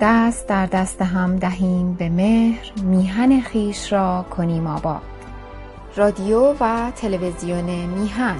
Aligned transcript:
دست 0.00 0.46
در 0.46 0.66
دست 0.66 1.02
هم 1.02 1.36
دهیم 1.36 1.94
به 1.94 2.08
مهر 2.08 2.72
میهن 2.82 3.40
خویش 3.40 3.92
را 3.92 4.26
کنیم 4.30 4.66
آباد. 4.66 5.02
رادیو 5.96 6.54
و 6.60 6.90
تلویزیون 6.96 7.64
میهن. 7.64 8.36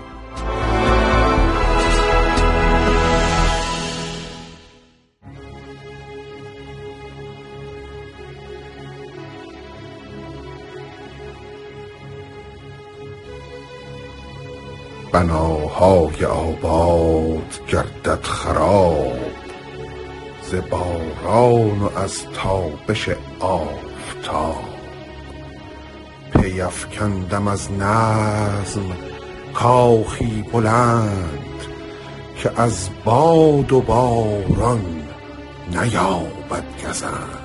بناهای 15.12 16.24
آباد 16.24 17.58
گردد 17.68 18.22
خراب. 18.22 19.27
ز 20.50 20.54
باران 20.54 21.78
و 21.78 21.98
از 21.98 22.22
تابش 22.34 23.08
آفتاب. 23.40 24.64
پی 26.32 26.60
افکندم 26.60 27.48
از 27.48 27.72
نظم 27.72 28.96
کاخی 29.54 30.44
بلند 30.52 31.62
که 32.36 32.60
از 32.60 32.88
باد 33.04 33.72
و 33.72 33.80
باران 33.80 35.02
نیابد 35.72 36.64
گزند. 36.88 37.37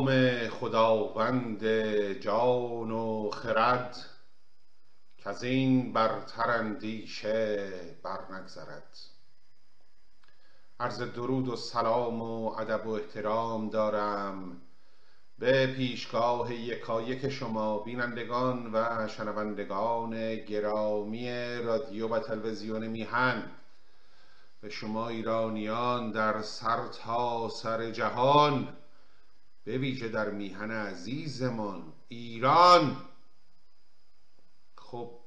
نام 0.00 0.48
خداوند 0.48 1.64
جان 2.12 2.90
و 2.90 3.30
خرد 3.30 3.96
کز 5.18 5.42
این 5.42 5.92
برتر 5.92 6.50
اندیشه 6.50 7.72
برنگذرد. 8.02 8.98
عرض 10.80 11.02
درود 11.02 11.48
و 11.48 11.56
سلام 11.56 12.22
و 12.22 12.46
ادب 12.58 12.86
و 12.86 12.90
احترام 12.90 13.70
دارم 13.70 14.60
به 15.38 15.66
پیشگاه 15.66 16.54
یکایک 16.54 17.28
شما 17.28 17.78
بینندگان 17.78 18.70
و 18.72 19.08
شنوندگان 19.08 20.36
گرامی 20.36 21.58
رادیو 21.58 22.08
و 22.08 22.18
تلویزیون 22.18 22.86
میهن. 22.86 23.42
به 24.60 24.70
شما 24.70 25.08
ایرانیان 25.08 26.10
در 26.10 26.42
سر 26.42 26.80
سر 27.50 27.90
جهان 27.90 28.76
به 29.64 29.78
ویژه 29.78 30.08
در 30.08 30.30
میهن 30.30 30.70
عزیزمان 30.70 31.92
ایران. 32.08 33.08
خب 34.76 35.18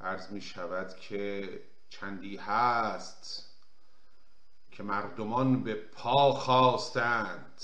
عرض 0.00 0.30
می 0.30 0.40
شود 0.40 0.96
که 0.96 1.48
چندی 1.90 2.36
هست 2.36 3.50
که 4.70 4.82
مردمان 4.82 5.62
به 5.62 5.74
پا 5.74 6.32
خواستند 6.32 7.60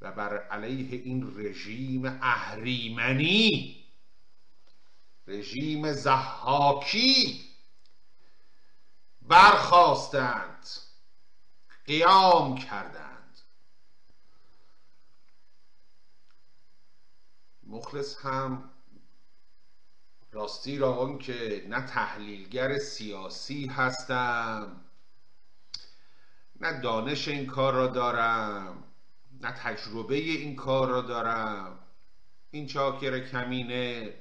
و 0.00 0.12
بر 0.12 0.38
علیه 0.38 1.02
این 1.02 1.34
رژیم 1.36 2.18
اهریمنی 2.22 3.84
رژیم 5.26 5.92
زحاکی 5.92 7.44
برخواستند 9.22 10.68
قیام 11.86 12.58
کردند. 12.58 13.07
مخلص 17.68 18.26
هم 18.26 18.70
راستی 20.32 20.78
را 20.78 20.94
آن 20.94 21.18
که 21.18 21.66
نه 21.68 21.86
تحلیلگر 21.86 22.78
سیاسی 22.78 23.66
هستم 23.66 24.84
نه 26.60 26.80
دانش 26.80 27.28
این 27.28 27.46
کار 27.46 27.74
را 27.74 27.86
دارم 27.86 28.84
نه 29.40 29.52
تجربه 29.52 30.14
این 30.14 30.56
کار 30.56 30.88
را 30.88 31.00
دارم. 31.00 31.78
این 32.50 32.66
چاکر 32.66 33.20
کمینه 33.20 34.14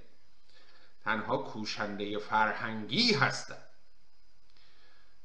تنها 1.01 1.37
کوشنده 1.37 2.17
فرهنگی 2.17 3.13
هستم. 3.13 3.63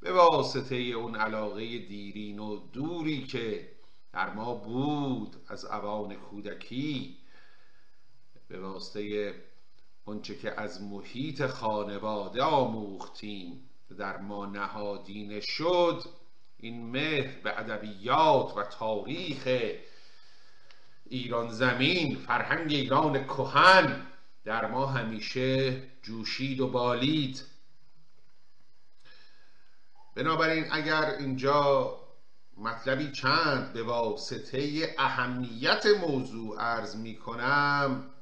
به 0.00 0.12
واسطه 0.12 0.76
اون 0.76 1.16
علاقه 1.16 1.78
دیرین 1.78 2.38
و 2.38 2.56
دوری 2.56 3.24
که 3.24 3.72
در 4.12 4.30
ما 4.30 4.54
بود 4.54 5.36
از 5.48 5.64
اوان 5.64 6.14
کودکی 6.14 7.18
به 8.52 8.60
واسطه 8.60 9.34
آنچه 10.04 10.36
که 10.36 10.60
از 10.60 10.82
محیط 10.82 11.46
خانواده 11.46 12.42
آموختیم 12.42 13.70
در 13.98 14.16
ما 14.16 14.46
نهادینه 14.46 15.40
شد 15.40 16.02
این 16.56 16.90
مهر 16.90 17.40
به 17.40 17.60
ادبیات 17.60 18.56
و 18.56 18.62
تاریخ 18.62 19.48
ایران 21.06 21.52
زمین 21.52 22.16
فرهنگ 22.16 22.72
ایران 22.72 23.24
کهن 23.24 24.06
در 24.44 24.66
ما 24.66 24.86
همیشه 24.86 25.82
جوشید 26.02 26.60
و 26.60 26.68
بالید. 26.68 27.42
بنابراین 30.14 30.66
اگر 30.70 31.04
اینجا 31.18 31.96
مطلبی 32.56 33.12
چند 33.12 33.72
به 33.72 33.82
واسطه 33.82 34.94
اهمیت 34.98 35.86
موضوع 35.86 36.60
عرض 36.60 36.96
می 36.96 37.16
کنم 37.16 38.12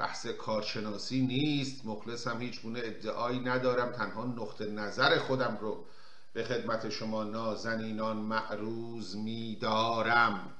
بحث 0.00 0.26
کارشناسی 0.26 1.20
نیست. 1.20 1.86
مخلصم 1.86 2.40
هیچ 2.40 2.60
گونه 2.60 2.80
ادعایی 2.84 3.40
ندارم. 3.40 3.92
تنها 3.92 4.24
نقطه 4.24 4.66
نظر 4.66 5.18
خودم 5.18 5.58
رو 5.60 5.84
به 6.32 6.44
خدمت 6.44 6.88
شما 6.88 7.24
نازنینان 7.24 8.16
معروض 8.16 9.16
می 9.16 9.56
دارم 9.56 10.52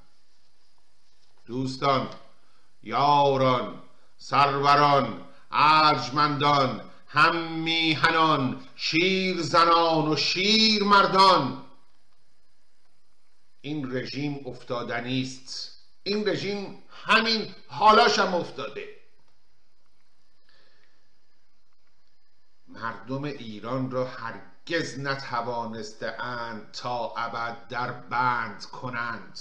دوستان 1.46 2.08
یاران 2.82 3.82
سروران 4.16 5.24
ارجمندان 5.50 6.80
هم 7.06 7.52
میهنان 7.52 8.60
شیر 8.76 9.42
زنان 9.42 10.08
و 10.08 10.16
شیر 10.16 10.82
مردان 10.84 11.62
این 13.60 13.96
رژیم 13.96 14.40
افتادنی 14.46 15.22
است. 15.22 15.80
این 16.02 16.28
رژیم 16.28 16.82
همین 16.90 17.54
حالاش 17.68 18.18
هم 18.18 18.34
افتاده. 18.34 18.99
مردم 22.72 23.24
ایران 23.24 23.90
را 23.90 24.06
هرگز 24.06 24.98
نتوانسته 24.98 26.22
اند 26.22 26.72
تا 26.72 27.14
ابد 27.16 27.68
در 27.68 27.92
بند 27.92 28.64
کنند. 28.64 29.38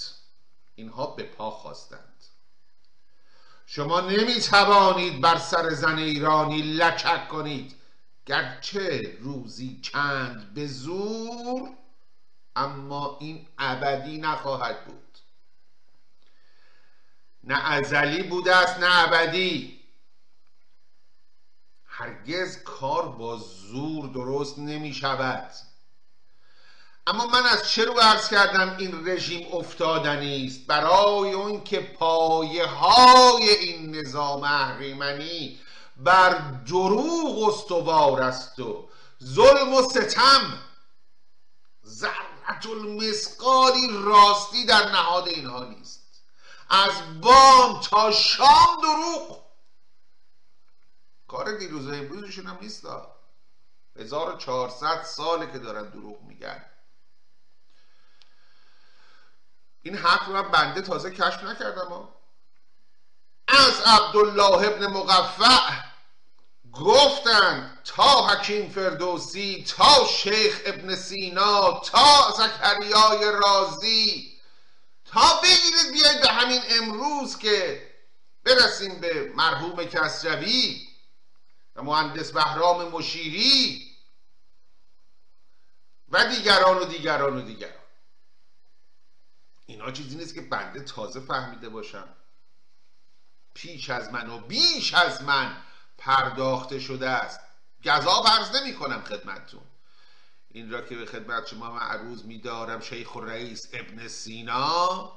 اینها 0.74 1.06
به 1.06 1.22
پا 1.22 1.50
خواستند. 1.50 2.24
شما 3.66 4.00
نمی 4.00 4.40
توانید 4.40 5.20
بر 5.20 5.38
سر 5.38 5.70
زن 5.70 5.98
ایرانی 5.98 6.62
لچک 6.62 7.28
کنید. 7.28 7.74
گرچه 8.26 9.18
روزی 9.20 9.80
چند 9.82 10.54
به 10.54 10.66
زور 10.66 11.70
اما 12.56 13.16
این 13.20 13.46
ابدی 13.58 14.18
نخواهد 14.18 14.84
بود. 14.84 15.18
نه 17.44 17.70
ازلی 17.70 18.22
بوده 18.22 18.56
است 18.56 18.78
نه 18.78 19.04
ابدی. 19.04 19.79
هرگز 22.00 22.62
کار 22.62 23.08
با 23.08 23.36
زور 23.36 24.08
درست 24.08 24.58
نمی 24.58 24.92
شود. 24.94 25.50
اما 27.06 27.26
من 27.26 27.46
از 27.46 27.70
چه 27.70 27.84
رو 27.84 27.92
عرض 28.00 28.28
کردم 28.28 28.76
این 28.78 29.08
رژیم 29.08 29.54
افتادنی 29.54 30.46
است؟ 30.46 30.66
برای 30.66 31.32
اون 31.32 31.64
که 31.64 31.80
پایه 31.80 32.66
های 32.66 33.48
این 33.48 33.96
نظام 33.96 34.44
اهریمنی 34.44 35.60
بر 35.96 36.38
دروغ 36.68 37.48
استوار 37.48 38.22
است 38.22 38.58
و 38.58 38.88
ظلم 39.24 39.74
و 39.74 39.82
ستم 39.82 40.62
ذرت 41.86 42.66
المسقالی 42.66 43.88
راستی 44.04 44.64
در 44.66 44.92
نهاد 44.92 45.28
اینها 45.28 45.64
نیست. 45.64 46.00
از 46.70 47.20
بام 47.20 47.80
تا 47.80 48.12
شام 48.12 48.80
دروغ 48.82 49.39
کار 51.30 51.52
دیروز 51.52 51.88
امروزشون 51.88 52.46
هم 52.46 52.58
نیست 52.60 52.86
1400 53.96 55.02
ساله 55.02 55.52
که 55.52 55.58
دارن 55.58 55.90
دروغ 55.90 56.22
میگن. 56.22 56.64
این 59.82 59.96
حق 59.96 60.28
رو 60.28 60.42
بنده 60.42 60.82
تازه 60.82 61.10
کشف 61.10 61.44
نکردم 61.44 62.08
از 63.48 63.80
عبدالله 63.86 64.68
ابن 64.68 64.86
مقفع 64.86 65.82
گفتن 66.72 67.78
تا 67.84 68.26
حکیم 68.26 68.70
فردوسی 68.70 69.64
تا 69.68 70.06
شیخ 70.06 70.62
ابن 70.64 70.96
سینا 70.96 71.80
تا 71.80 72.34
زکریای 72.38 73.32
رازی 73.32 74.32
تا 75.04 75.40
بگیرید 75.42 75.92
بیاید 75.92 76.22
به 76.22 76.28
همین 76.28 76.62
امروز 76.70 77.38
که 77.38 77.90
برسیم 78.44 79.00
به 79.00 79.32
مرحوم 79.36 79.84
کسروی. 79.84 80.89
مهندس 81.80 82.32
بهرام 82.32 82.88
مشیری 82.88 83.90
و 86.08 86.24
دیگران 86.24 86.78
و 86.78 86.84
دیگران 86.84 87.36
و 87.36 87.42
دیگران. 87.42 87.74
اینا 89.66 89.90
چیزی 89.90 90.16
نیست 90.16 90.34
که 90.34 90.40
بنده 90.40 90.80
تازه 90.80 91.20
فهمیده 91.20 91.68
باشم. 91.68 92.08
پیش 93.54 93.90
از 93.90 94.12
من 94.12 94.30
و 94.30 94.38
بیش 94.38 94.94
از 94.94 95.22
من 95.22 95.56
پرداخته 95.98 96.78
شده 96.78 97.08
است. 97.08 97.40
گذاب 97.84 98.26
عرض 98.26 98.56
نمی 98.56 98.74
کنم 98.74 99.02
خدمتتون. 99.02 99.62
این 100.50 100.70
را 100.70 100.82
که 100.82 100.96
به 100.96 101.06
خدمت 101.06 101.46
شما 101.46 101.70
معروض 101.70 102.24
می 102.24 102.38
دارم 102.38 102.80
شیخ 102.80 103.14
و 103.14 103.20
رئیس 103.20 103.68
ابن 103.72 104.08
سینا. 104.08 105.12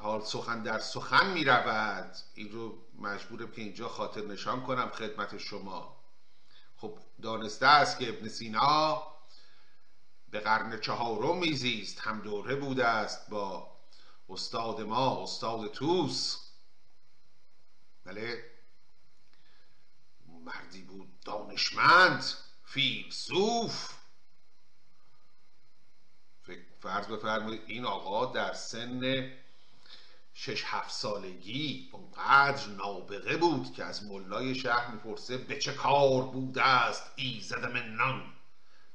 حال 0.00 0.24
سخن 0.24 0.62
در 0.62 0.78
سخن 0.78 1.26
می 1.26 1.44
رود. 1.44 2.16
این 2.34 2.52
رو 2.52 2.78
مجبورم 3.00 3.50
که 3.50 3.62
اینجا 3.62 3.88
خاطر 3.88 4.26
نشان 4.26 4.62
کنم 4.62 4.90
خدمت 4.90 5.38
شما. 5.38 5.96
خب 6.76 6.98
دانسته 7.22 7.66
است 7.66 7.98
که 7.98 8.08
ابن 8.08 8.28
سینا 8.28 9.02
به 10.30 10.40
قرن 10.40 10.80
چهارم 10.80 11.38
میزیست. 11.38 12.00
هم 12.00 12.20
دوره 12.20 12.56
بوده 12.56 12.86
است 12.86 13.30
با 13.30 13.76
استاد 14.28 14.80
ما 14.80 15.22
استاد 15.22 15.70
توس 15.72 16.36
بله. 18.04 18.50
مردی 20.44 20.82
بود 20.82 21.20
دانشمند 21.20 22.24
فیلسوف. 22.64 24.00
فرض 26.80 27.06
بفرمایید 27.06 27.62
این 27.66 27.84
آقا 27.84 28.26
در 28.26 28.52
سن 28.52 29.32
شش 30.34 30.62
هفت 30.66 30.90
سالگی 30.90 31.90
اونقدر 31.92 32.66
نابغه 32.66 33.36
بود 33.36 33.74
که 33.74 33.84
از 33.84 34.04
ملای 34.04 34.54
شهر 34.54 34.90
می‌پرسه 34.90 35.36
به 35.38 35.58
چه 35.58 35.72
کار 35.72 36.22
بوده 36.22 36.62
است 36.62 37.02
ایزد 37.16 37.64
منان؟ 37.64 38.22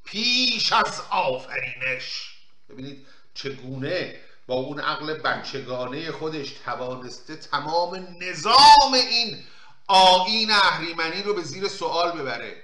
پیش 0.03 0.73
از 0.73 1.01
آفرینش. 1.09 2.35
ببینید 2.69 3.07
چگونه 3.33 4.19
با 4.47 4.55
اون 4.55 4.79
عقل 4.79 5.13
بچگانه 5.13 6.11
خودش 6.11 6.51
توانسته 6.51 7.35
تمام 7.35 8.17
نظام 8.21 8.93
این 8.93 9.43
آین 9.87 10.51
اهریمنی 10.51 11.23
رو 11.23 11.33
به 11.33 11.41
زیر 11.41 11.67
سوال 11.67 12.11
ببره. 12.11 12.63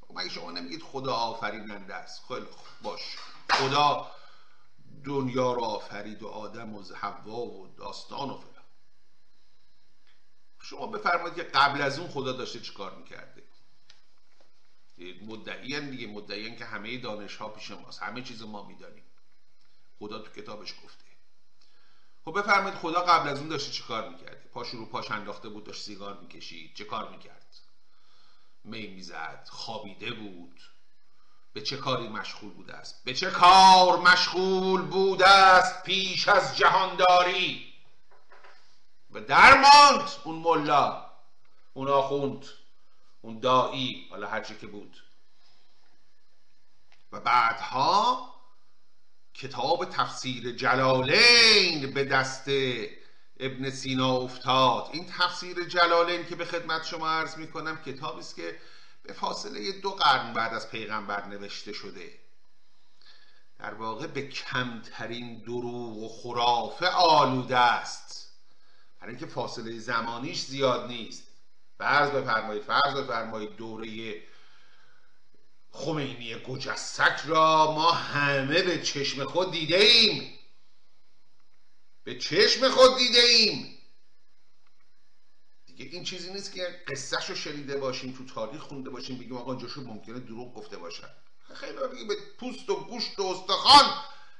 خب 0.00 0.18
مگه 0.18 0.28
شما 0.28 0.50
نمیگید 0.50 0.82
خدا 0.82 1.14
آفریننده 1.14 1.94
است؟ 1.94 2.22
خیلی 2.28 2.46
باش. 2.82 3.00
خدا 3.50 4.10
دنیا 5.04 5.52
رو 5.52 5.64
آفرید 5.64 6.22
و 6.22 6.28
آدم 6.28 6.74
و 6.74 6.82
حوا 6.82 7.40
و 7.40 7.74
داستان 7.76 8.30
و 8.30 8.38
فلان. 8.38 8.64
شما 10.62 10.86
بفرمایید 10.86 11.34
که 11.34 11.42
قبل 11.42 11.82
از 11.82 11.98
اون 11.98 12.08
خدا 12.10 12.32
داشته 12.32 12.60
چیکار 12.60 12.94
می‌کرده؟ 12.94 13.42
مدعیان 15.26 15.90
دیگه 15.90 16.06
مدعیان 16.06 16.56
که 16.56 16.64
همه 16.64 16.98
دانش 16.98 17.36
ها 17.36 17.48
پیش 17.48 17.70
ماست. 17.70 18.02
همه 18.02 18.22
چیز 18.22 18.42
ما 18.42 18.66
می‌دانیم. 18.66 19.04
خدا 19.98 20.18
تو 20.18 20.40
کتابش 20.40 20.74
گفته. 20.84 21.04
خب 22.24 22.38
بفرمایید 22.38 22.78
خدا 22.78 23.00
قبل 23.00 23.28
از 23.28 23.38
اون 23.38 23.48
داشته 23.48 23.72
چه 23.72 23.82
کار 23.82 24.08
می‌کرده؟ 24.08 24.48
پاش 24.52 24.68
رو 24.68 24.86
پاش 24.86 25.10
انداخته 25.10 25.48
بود 25.48 25.64
داشت 25.64 25.82
سیگار 25.82 26.20
می‌کشید. 26.20 26.74
چه 26.74 26.84
کار 26.84 27.10
می‌کرد؟ 27.10 27.46
می 28.64 28.86
می‌زد 28.86 29.48
خوابیده 29.50 30.12
بود. 30.12 30.60
به 31.52 31.60
چه 31.60 31.76
کاری 31.76 32.08
مشغول 32.08 32.50
بوده 32.50 32.74
است؟ 32.74 33.04
به 33.04 33.14
چه 33.14 33.30
کار 33.30 33.98
مشغول 33.98 34.82
بوده 34.82 35.28
است 35.28 35.82
پیش 35.82 36.28
از 36.28 36.56
جهانداری؟ 36.56 37.72
و 39.10 39.20
درماند 39.20 40.08
اون 40.24 40.38
ملا 40.38 41.06
اون 41.72 41.88
آخوند 41.88 42.46
اون 43.22 43.38
دایی 43.40 44.06
حالا 44.10 44.28
هرچی 44.28 44.54
که 44.54 44.66
بود. 44.66 44.96
و 47.12 47.20
بعدها 47.20 48.32
کتاب 49.34 49.84
تفسیر 49.84 50.52
جلالین 50.52 51.94
به 51.94 52.04
دست 52.04 52.48
ابن 53.40 53.70
سینا 53.70 54.16
افتاد. 54.16 54.88
این 54.92 55.06
تفسیر 55.18 55.64
جلالین 55.64 56.26
که 56.26 56.36
به 56.36 56.44
خدمت 56.44 56.86
شما 56.86 57.10
عرض 57.10 57.36
می 57.36 57.50
کنم 57.50 57.82
کتابی 57.82 58.20
است 58.20 58.36
که 58.36 58.58
به 59.02 59.12
فاصله 59.12 59.72
دو 59.72 59.90
قرن 59.90 60.32
بعد 60.32 60.54
از 60.54 60.70
پیغمبر 60.70 61.26
نوشته 61.26 61.72
شده. 61.72 62.18
در 63.58 63.74
واقع 63.74 64.06
به 64.06 64.28
کمترین 64.28 65.38
دروغ 65.38 65.96
و 65.96 66.08
خرافه 66.08 66.86
آلوده 66.86 67.58
است. 67.58 68.32
برای 69.00 69.14
اینکه 69.14 69.26
فاصله 69.26 69.78
زمانیش 69.78 70.40
زیاد 70.40 70.86
نیست. 70.86 71.22
فرض 71.78 72.10
بفرمایید 72.10 72.62
فرض 72.62 72.94
بفرمایید 72.94 73.56
دوره 73.56 74.22
خمینی 75.72 76.34
گجسک 76.34 77.20
را 77.26 77.72
ما 77.72 77.92
همه 77.92 78.62
به 78.62 78.82
چشم 78.82 79.24
خود 79.24 79.52
دیده 79.52 79.76
ایم. 79.76 80.38
به 82.04 82.18
چشم 82.18 82.68
خود 82.68 82.98
دیده 82.98 83.20
ایم. 83.20 83.71
این 85.90 86.04
چیزی 86.04 86.32
نیست 86.32 86.54
که 86.54 86.82
قصهش 86.88 87.30
رو 87.30 87.34
شنیده 87.34 87.76
باشیم 87.76 88.12
تو 88.12 88.34
تاریخ 88.34 88.60
خونده 88.60 88.90
باشیم 88.90 89.18
بگیم 89.18 89.36
آقا 89.36 89.54
جاشو 89.54 89.80
ممکنه 89.80 90.18
دروغ 90.18 90.54
گفته 90.54 90.76
باشن. 90.76 91.08
خیلی 91.54 91.72
بگیم 91.72 92.08
به 92.08 92.16
پوست 92.40 92.70
و 92.70 92.74
گوشت 92.74 93.18
و 93.18 93.22
استخوان 93.22 93.84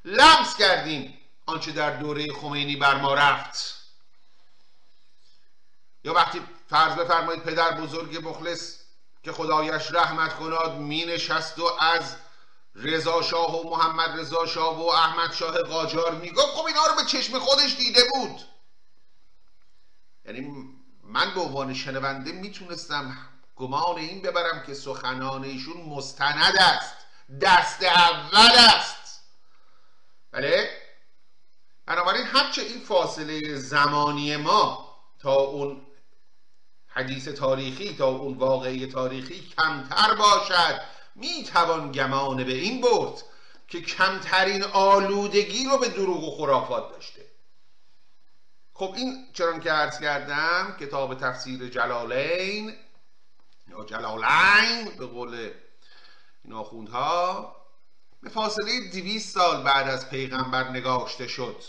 لمس 0.04 0.56
کردیم. 0.56 1.18
آنچه 1.46 1.72
در 1.72 1.96
دوره 1.96 2.32
خمینی 2.32 2.76
بر 2.76 3.00
ما 3.00 3.14
رفت. 3.14 3.82
یا 6.04 6.14
وقتی 6.14 6.40
فرض 6.68 6.96
بفرمایید 6.96 7.42
پدر 7.42 7.80
بزرگ 7.80 8.28
مخلص 8.28 8.76
که 9.22 9.32
خدایش 9.32 9.90
رحمت 9.90 10.36
کناد 10.36 10.78
می 10.78 11.04
نشست 11.04 11.58
و 11.58 11.70
از 11.80 12.16
رضا 12.74 13.22
شاه 13.22 13.60
و 13.60 13.70
محمد 13.70 14.20
رضا 14.20 14.46
شاه 14.46 14.82
و 14.82 14.86
احمد 14.86 15.32
شاه 15.32 15.58
قاجار 15.58 16.14
می‌گفت 16.14 16.54
خب 16.54 16.66
اینا 16.66 16.86
رو 16.86 16.94
به 16.96 17.04
چشم 17.04 17.38
خودش 17.38 17.76
دیده 17.76 18.00
بود. 18.14 18.40
یعنی 20.24 20.68
من 21.12 21.35
به 21.35 21.41
عنوان 21.41 21.75
شنونده 21.75 22.32
می‌تونستم 22.32 23.17
گمان 23.56 23.99
این 23.99 24.23
ببرم 24.23 24.62
که 24.67 24.75
سخنان 24.75 25.44
ایشون 25.44 25.76
مستند 25.76 26.56
است 26.56 26.97
دست 27.41 27.82
اول 27.82 28.59
است. 28.76 29.20
بله؟ 30.31 30.71
بنابراین 31.87 32.26
هرچه 32.26 32.62
این 32.62 32.81
فاصله 32.81 33.57
زمانی 33.57 34.37
ما 34.37 34.97
تا 35.19 35.35
اون 35.35 35.87
حدیث 36.87 37.28
تاریخی 37.28 37.97
تا 37.97 38.09
اون 38.09 38.38
واقعی 38.38 38.87
تاریخی 38.87 39.52
کمتر 39.57 40.14
باشد 40.14 40.81
می‌توان 41.14 41.92
گمان 41.92 42.45
به 42.45 42.54
این 42.54 42.81
برد 42.81 43.23
که 43.69 43.81
کمترین 43.81 44.64
آلودگی 44.64 45.64
رو 45.64 45.78
به 45.78 45.88
دروغ 45.88 46.25
و 46.25 46.37
خرافات 46.37 46.92
داشته. 46.92 47.31
خب 48.75 48.95
این 48.97 49.26
چرا 49.33 49.59
که 49.59 49.71
عرض 49.71 50.00
کردم 50.00 50.76
کتاب 50.81 51.14
تفسیر 51.14 51.69
جلالین 51.69 52.75
یا 53.69 53.85
جلالین 53.85 54.85
به 54.99 55.07
قول 55.07 55.50
ناخوندها 56.45 57.57
به 58.23 58.31
فاصله 58.31 58.91
دویست 58.93 59.35
سال 59.35 59.62
بعد 59.62 59.88
از 59.88 60.11
پیغمبر 60.11 60.69
نگاشته 60.69 61.29
شد. 61.29 61.62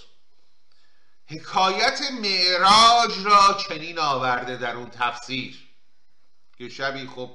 حکایت 1.27 2.01
معراج 2.11 3.25
را 3.25 3.53
چنین 3.53 3.99
آورده 3.99 4.57
در 4.57 4.75
اون 4.75 4.89
تفسیر. 4.89 5.67
که 6.57 6.69
شبی 6.69 7.07
خب 7.07 7.31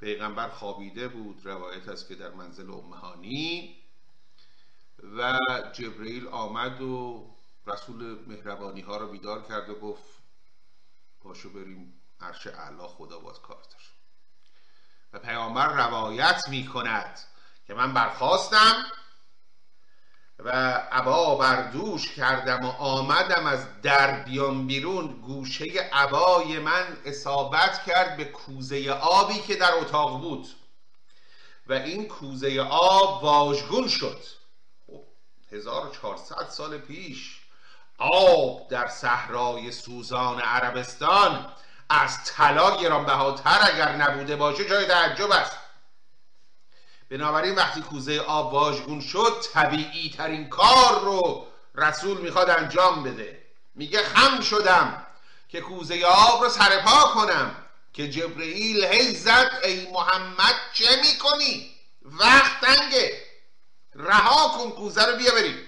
پیغمبر 0.00 0.48
خوابیده 0.48 1.08
بود 1.08 1.40
روایت 1.46 1.88
است 1.88 2.08
که 2.08 2.14
در 2.14 2.30
منزل 2.30 2.70
امهانی 2.70 3.76
و 5.16 5.38
جبرئیل 5.72 6.28
آمد 6.28 6.80
و 6.80 7.35
رسول 7.66 8.18
مهربانی 8.26 8.80
ها 8.80 8.96
رو 8.96 9.08
بیدار 9.08 9.42
کرد 9.42 9.68
و 9.68 9.74
گفت 9.74 10.04
پاشو 11.20 11.50
بریم 11.50 12.00
عرش 12.20 12.46
اعلا 12.46 12.86
خدا 12.86 13.18
باز 13.18 13.40
کار 13.40 13.62
داشت 13.72 13.90
و 15.12 15.18
پیامبر 15.18 15.66
روایت 15.66 16.42
می 16.48 16.66
کند 16.66 17.20
که 17.66 17.74
من 17.74 17.94
برخواستم 17.94 18.84
و 20.38 20.50
عبا 20.92 21.34
بردوش 21.34 22.14
کردم 22.14 22.64
و 22.64 22.68
آمدم 22.68 23.46
از 23.46 23.80
در 23.82 24.22
بیان 24.22 24.66
بیرون 24.66 25.06
گوشه 25.06 25.90
عبای 25.92 26.58
من 26.58 26.96
اصابت 27.04 27.84
کرد 27.84 28.16
به 28.16 28.24
کوزه 28.24 28.90
آبی 28.90 29.40
که 29.40 29.56
در 29.56 29.74
اتاق 29.74 30.20
بود. 30.20 30.48
و 31.66 31.72
این 31.72 32.08
کوزه 32.08 32.60
آب 32.70 33.22
واژگون 33.22 33.88
شد. 33.88 34.20
1400 35.52 36.34
خب، 36.36 36.48
سال 36.48 36.78
پیش 36.78 37.45
آب 37.98 38.68
در 38.68 38.88
صحرای 38.88 39.72
سوزان 39.72 40.40
عربستان 40.40 41.52
از 41.90 42.24
طلا 42.24 42.76
گرانبهاتر 42.76 43.58
اگر 43.62 43.92
نبوده 43.96 44.36
باشه 44.36 44.68
جای 44.68 44.86
تعجب 44.86 45.30
است. 45.30 45.56
بنابراین 47.10 47.54
وقتی 47.54 47.80
کوزه 47.80 48.18
آب 48.18 48.52
واژگون 48.52 49.00
شد 49.00 49.44
طبیعی 49.52 50.10
ترین 50.10 50.48
کار 50.48 51.00
رو 51.00 51.46
رسول 51.74 52.18
می‌خواد 52.18 52.50
انجام 52.50 53.02
بده. 53.02 53.42
میگه 53.74 54.02
خم 54.02 54.40
شدم 54.40 55.06
که 55.48 55.60
کوزه 55.60 56.04
آب 56.04 56.42
رو 56.42 56.48
سرپا 56.48 57.00
کنم 57.14 57.56
که 57.92 58.10
جبرئیل 58.10 58.84
هی 58.84 59.14
زد 59.14 59.60
ای 59.64 59.88
محمد 59.92 60.54
چه 60.72 60.96
می‌کنی؟ 60.96 61.70
وقت 62.02 62.60
تنگه. 62.60 63.22
رها 63.94 64.48
کن 64.48 64.70
کوزه 64.70 65.04
رو 65.04 65.16
بیا 65.16 65.32
بریم. 65.32 65.65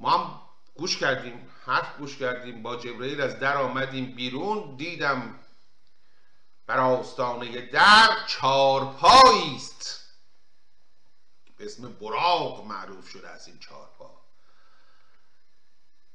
ما 0.00 0.10
هم 0.10 0.40
گوش 0.74 0.96
کردیم 0.96 1.48
حرف 1.66 1.96
گوش 1.98 2.16
کردیم 2.16 2.62
با 2.62 2.76
جبرئیل 2.76 3.20
از 3.20 3.38
در 3.38 3.56
آمدیم 3.56 4.14
بیرون 4.14 4.76
دیدم 4.76 5.38
بر 6.66 6.78
آستانه 6.78 7.60
در 7.60 8.08
چارپایی 8.26 9.56
است. 9.56 10.00
به 11.56 11.64
اسم 11.64 11.92
براق 11.92 12.64
معروف 12.66 13.08
شده 13.08 13.28
از 13.28 13.48
این 13.48 13.58
چارپا. 13.58 14.20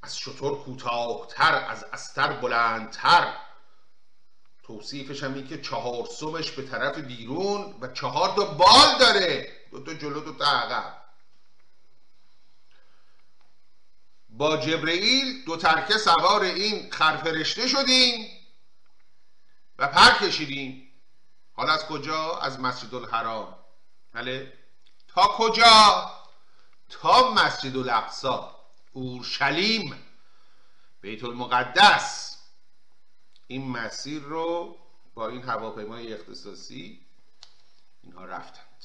از 0.01 0.17
شطور 0.17 0.63
کوتاهتر 0.63 1.65
از 1.69 1.83
استر 1.83 2.33
بلندتر. 2.33 3.37
توصیفش 4.63 5.23
هم 5.23 5.47
که 5.47 5.61
چهار 5.61 6.05
سمش 6.05 6.51
به 6.51 6.61
طرف 6.61 6.97
بیرون 6.97 7.75
و 7.81 7.87
چهار 7.87 8.35
تا 8.35 8.45
بال 8.45 8.99
داره. 8.99 9.53
دو 9.71 9.83
تا 9.83 9.93
جلو 9.93 10.19
دو 10.19 10.33
تا 10.33 10.45
عقب. 10.45 11.04
با 14.37 14.57
جبرئیل 14.57 15.45
دو 15.45 15.57
ترکه 15.57 15.97
سوار 15.97 16.43
این 16.43 16.91
خرفرشته 16.91 17.67
شدیم 17.67 18.29
و 19.77 19.87
پر 19.87 20.27
کشیدیم. 20.27 20.91
حالا 21.53 21.73
از 21.73 21.85
کجا؟ 21.85 22.37
از 22.37 22.59
مسجد 22.59 22.95
الحرام. 22.95 23.57
بله. 24.13 24.53
تا 25.07 25.27
کجا؟ 25.27 26.11
تا 26.89 27.33
مسجد 27.33 27.77
الاقصا 27.77 28.55
اورشلیم. 28.91 30.05
بیت 31.01 31.23
المقدس. 31.23 32.37
این 33.47 33.71
مسیر 33.71 34.21
رو 34.21 34.77
با 35.13 35.27
این 35.27 35.43
هواپیمای 35.43 36.13
اختصاصی 36.13 37.05
اینها 38.03 38.25
رفتند. 38.25 38.83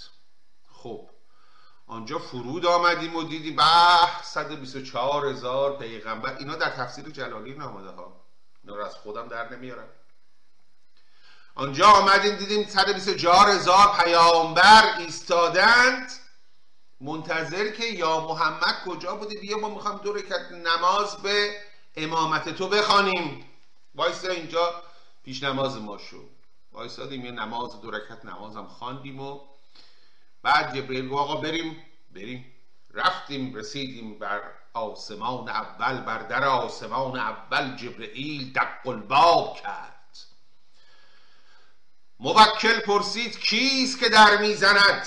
خب. 0.72 1.10
آنجا 1.90 2.18
فرود 2.18 2.66
آمدیم 2.66 3.16
و 3.16 3.22
دیدیم 3.22 3.56
به 3.56 3.62
124 4.22 5.26
هزار 5.26 5.76
پیغمبر. 5.78 6.36
اینا 6.36 6.56
در 6.56 6.70
تفسیر 6.70 7.10
جلالی 7.10 7.54
نامده 7.54 7.90
ها. 7.90 8.20
اینا 8.64 8.76
رو 8.76 8.84
از 8.84 8.94
خودم 8.94 9.28
در 9.28 9.56
نمیارم. 9.56 9.88
آنجا 11.54 11.88
آمدیم 11.88 12.36
دیدیم 12.36 12.68
124 12.68 13.48
هزار 13.48 13.96
پیامبر 14.04 14.98
ایستادند. 14.98 16.12
منتظر 17.00 17.70
که 17.70 17.84
یا 17.84 18.20
محمد 18.20 18.84
کجا 18.86 19.16
بودی 19.16 19.36
بیا 19.36 19.58
ما 19.58 19.68
می‌خوام 19.68 19.98
دو 19.98 20.12
رکعت 20.12 20.52
نماز 20.52 21.16
به 21.16 21.56
امامت 21.96 22.48
تو 22.48 22.68
بخوانیم. 22.68 23.44
وایسا 23.94 24.28
اینجا 24.28 24.82
پیش 25.24 25.42
نماز 25.42 25.76
ما 25.76 25.98
شد 25.98 26.28
وایسادیم 26.72 27.24
یه 27.24 27.30
نماز 27.30 27.80
دو 27.80 27.90
رکعت 27.90 28.24
نمازم 28.24 28.66
خواندیم 28.66 29.20
و 29.20 29.40
بعد 30.42 30.76
جبریل 30.76 31.08
گفت 31.08 31.20
آقا 31.20 31.36
بریم. 31.36 31.76
بریم. 32.14 32.52
رفتیم 32.94 33.54
رسیدیم 33.54 34.18
بر 34.18 34.40
آسمان 34.74 35.48
اول 35.48 36.00
بر 36.00 36.18
در 36.18 36.44
آسمان 36.44 37.18
اول 37.18 37.76
جبرئیل 37.76 38.52
دق 38.52 38.86
الباب 38.88 39.56
کرد. 39.56 40.18
موکل 42.20 42.80
پرسید 42.80 43.38
کیست 43.38 44.00
که 44.00 44.08
در 44.08 44.36
می‌زند؟ 44.36 45.06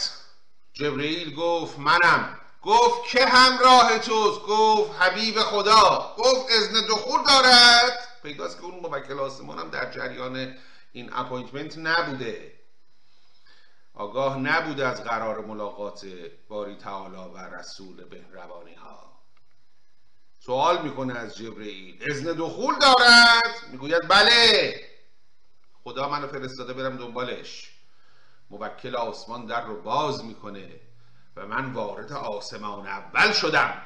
جبرئیل 0.74 1.36
گفت 1.36 1.80
منم. 1.80 2.40
گفت 2.62 3.10
که 3.10 3.26
همراه 3.26 4.00
توست؟ 4.00 4.42
گفت 4.42 5.02
حبیب 5.02 5.40
خدا. 5.40 6.16
گفت 6.18 6.52
اذن 6.52 6.88
دخول 6.90 7.24
دارد. 7.24 8.08
پیداست 8.24 8.58
که 8.58 8.64
اون 8.64 8.80
موکل 8.80 9.20
آسمان 9.20 9.60
هم 9.60 9.70
در 9.70 9.92
جریان 9.92 10.58
این 10.94 11.14
appointment 11.14 11.78
نبوده. 11.78 12.53
آگاه 13.94 14.38
نبوده 14.38 14.88
از 14.88 15.04
قرار 15.04 15.46
ملاقات 15.46 16.06
باری 16.48 16.76
تعالی 16.76 17.16
و 17.34 17.38
رسول 17.38 18.04
بهروانی 18.04 18.74
ها. 18.74 19.14
سوال 20.40 20.82
می‌کنه 20.82 21.14
از 21.14 21.38
جبرئیل 21.38 22.04
اذن 22.12 22.34
دخول 22.34 22.76
دارد؟ 22.80 23.72
می‌گوید 23.72 24.08
بله. 24.08 24.76
خدا 25.84 26.10
منو 26.10 26.28
فرستاده 26.28 26.74
برم 26.74 26.98
دنبالش. 26.98 27.72
موکل 28.50 28.96
آسمان 28.96 29.46
در 29.46 29.66
رو 29.66 29.82
باز 29.82 30.26
می‌کنه 30.26 30.80
و 31.36 31.48
من 31.48 31.74
وارد 31.74 32.12
آسمان 32.12 32.88
اول 32.88 33.32
شدم. 33.32 33.82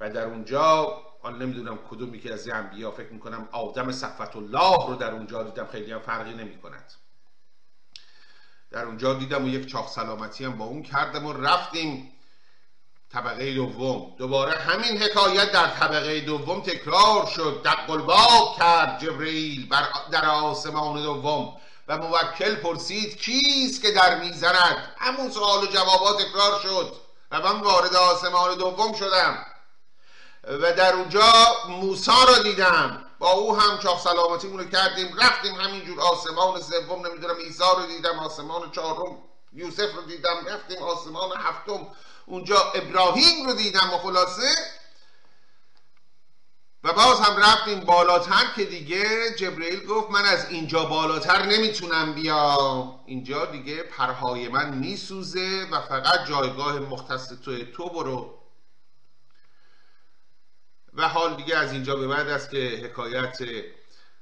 و 0.00 0.10
در 0.10 0.24
اونجا 0.24 1.02
حالا 1.22 1.36
نمی‌دونم 1.36 1.78
کدومی 1.90 2.20
که 2.20 2.32
از 2.32 2.48
انبیا 2.48 2.90
فکر 2.90 3.12
می‌کنم 3.12 3.48
آدم 3.52 3.92
صفت 3.92 4.36
الله 4.36 4.86
رو 4.88 4.94
در 4.94 5.10
اونجا 5.10 5.42
دیدم 5.42 5.66
خیلی 5.66 5.92
هم 5.92 6.00
فرقی 6.00 6.34
نمی‌کند. 6.34 6.92
در 8.74 8.84
اونجا 8.84 9.14
دیدم 9.14 9.44
و 9.44 9.48
یک 9.48 9.66
چاق 9.66 9.88
سلامتی 9.88 10.44
هم 10.44 10.58
با 10.58 10.64
اون 10.64 10.82
کردم 10.82 11.26
و 11.26 11.32
رفتیم 11.32 12.12
طبقه 13.12 13.54
دوم. 13.54 14.16
دوباره 14.18 14.52
همین 14.52 15.02
حکایت 15.02 15.52
در 15.52 15.66
طبقه 15.66 16.20
دوم 16.20 16.60
تکرار 16.60 17.26
شد. 17.26 17.62
دق 17.64 17.90
الباب 17.90 18.58
کرد 18.58 19.00
جبرئیل 19.00 19.74
در 20.10 20.24
آسمان 20.24 21.02
دوم 21.02 21.56
و 21.88 21.98
موکل 21.98 22.54
پرسید 22.54 23.16
کیست 23.16 23.82
که 23.82 23.90
در 23.90 24.18
می‌زند 24.18 24.94
همون 24.98 25.30
سوال 25.30 25.64
و 25.64 25.66
جوابات 25.66 26.22
تکرار 26.22 26.60
شد 26.60 26.92
و 27.30 27.40
من 27.40 27.60
وارد 27.60 27.96
آسمان 27.96 28.58
دوم 28.58 28.94
شدم. 28.94 29.46
و 30.44 30.72
در 30.72 30.92
اونجا 30.92 31.32
موسا 31.68 32.24
را 32.24 32.38
دیدم. 32.42 33.03
با 33.18 33.30
او 33.30 33.56
هم 33.56 33.78
چاق 33.78 34.00
سلامتی 34.00 34.48
رو 34.48 34.64
کردیم 34.64 35.16
رفتیم 35.16 35.54
همینجور 35.54 36.00
آسمان 36.00 36.60
سوم 36.60 37.06
نمی‌دونم 37.06 37.36
عیسی 37.36 37.62
رو 37.76 37.86
دیدم 37.86 38.18
آسمان 38.18 38.70
چهارم 38.70 39.18
یوسف 39.52 39.94
رو 39.94 40.02
دیدم 40.02 40.36
رفتیم 40.46 40.82
آسمان 40.82 41.30
هفتم 41.36 41.86
اونجا 42.26 42.60
ابراهیم 42.74 43.46
رو 43.46 43.54
دیدم 43.54 43.90
و 43.94 43.98
خلاصه. 43.98 44.54
و 46.84 46.92
باز 46.92 47.20
هم 47.20 47.36
رفتیم 47.36 47.80
بالاتر 47.80 48.44
که 48.56 48.64
دیگه 48.64 49.34
جبرئیل 49.34 49.86
گفت 49.86 50.10
من 50.10 50.24
از 50.24 50.48
اینجا 50.50 50.84
بالاتر 50.84 51.42
نمی‌تونم 51.42 52.14
بیام. 52.14 53.00
اینجا 53.06 53.44
دیگه 53.44 53.82
پرهای 53.82 54.48
من 54.48 54.74
میسوزه 54.74 55.66
و 55.72 55.80
فقط 55.80 56.26
جایگاه 56.28 56.78
مختص 56.78 57.28
تو 57.28 57.64
تو 57.64 57.88
برو. 57.88 58.43
و 60.94 61.08
حال 61.08 61.34
دیگه 61.34 61.56
از 61.56 61.72
اینجا 61.72 61.96
به 61.96 62.08
بعد 62.08 62.28
است 62.28 62.50
که 62.50 62.80
حکایت 62.84 63.38